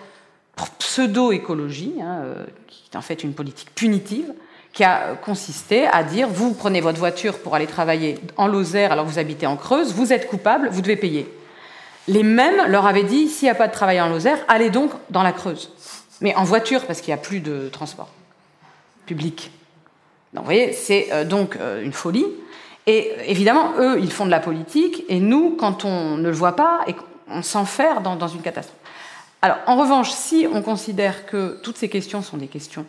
[0.79, 4.33] pseudo-écologie, hein, euh, qui est en fait une politique punitive,
[4.73, 9.05] qui a consisté à dire vous prenez votre voiture pour aller travailler en Lozère alors
[9.05, 11.31] que vous habitez en Creuse, vous êtes coupable, vous devez payer.
[12.07, 14.91] Les mêmes leur avaient dit s'il n'y a pas de travail en Lozère, allez donc
[15.09, 15.71] dans la Creuse.
[16.21, 18.09] Mais en voiture parce qu'il n'y a plus de transport
[19.05, 19.51] public.
[20.33, 22.25] Donc vous voyez, c'est euh, donc euh, une folie.
[22.87, 26.55] Et évidemment, eux, ils font de la politique, et nous, quand on ne le voit
[26.55, 26.95] pas, et
[27.27, 28.77] on s'enferme dans, dans une catastrophe.
[29.43, 32.85] Alors, en revanche, si on considère que toutes ces questions sont des questions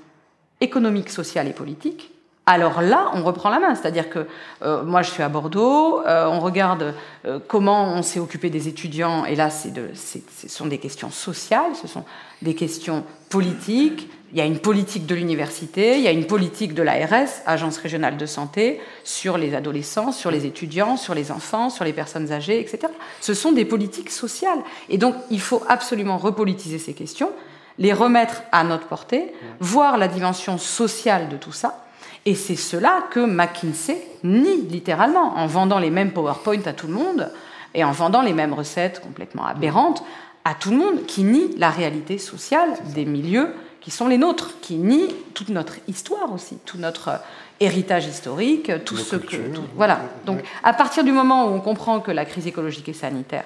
[0.61, 2.13] économique, social et politique,
[2.47, 3.75] alors là, on reprend la main.
[3.75, 4.27] C'est-à-dire que
[4.63, 8.69] euh, moi, je suis à Bordeaux, euh, on regarde euh, comment on s'est occupé des
[8.69, 12.05] étudiants, et là, de, ce sont des questions sociales, ce sont
[12.41, 14.11] des questions politiques.
[14.33, 17.77] Il y a une politique de l'université, il y a une politique de l'ARS, Agence
[17.77, 22.33] régionale de santé, sur les adolescents, sur les étudiants, sur les enfants, sur les personnes
[22.33, 22.89] âgées, etc.
[23.21, 24.61] Ce sont des politiques sociales.
[24.89, 27.31] Et donc, il faut absolument repolitiser ces questions
[27.79, 31.85] les remettre à notre portée, voir la dimension sociale de tout ça.
[32.25, 36.95] Et c'est cela que McKinsey nie littéralement, en vendant les mêmes PowerPoint à tout le
[36.95, 37.33] monde
[37.75, 40.05] et en vendant les mêmes recettes complètement aberrantes
[40.45, 44.61] à tout le monde, qui nie la réalité sociale des milieux qui sont les nôtres,
[44.61, 47.21] qui nie toute notre histoire aussi, tout notre
[47.61, 49.37] héritage historique, tout ce que...
[49.75, 50.01] voilà.
[50.25, 53.45] Donc à partir du moment où on comprend que la crise écologique et sanitaire,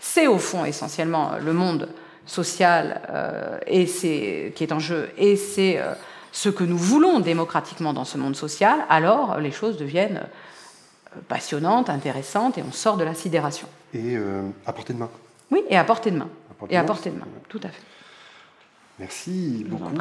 [0.00, 1.88] c'est au fond essentiellement le monde
[2.26, 5.94] social euh, et c'est, qui est en jeu, et c'est euh,
[6.30, 11.88] ce que nous voulons démocratiquement dans ce monde social, alors les choses deviennent euh, passionnantes,
[11.88, 13.66] intéressantes, et on sort de la sidération.
[13.94, 14.18] Et
[14.66, 15.08] à portée de main.
[15.50, 16.28] Oui, et à portée de main.
[16.68, 17.82] et à portée de main, tout à fait.
[18.98, 19.94] Merci beaucoup.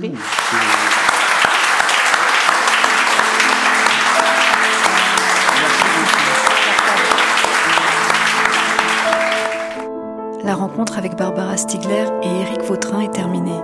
[10.43, 13.61] La rencontre avec Barbara Stigler et Éric Vautrin est terminée.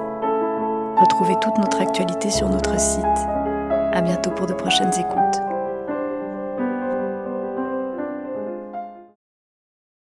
[0.97, 3.03] Retrouvez toute notre actualité sur notre site.
[3.93, 5.52] À bientôt pour de prochaines écoutes.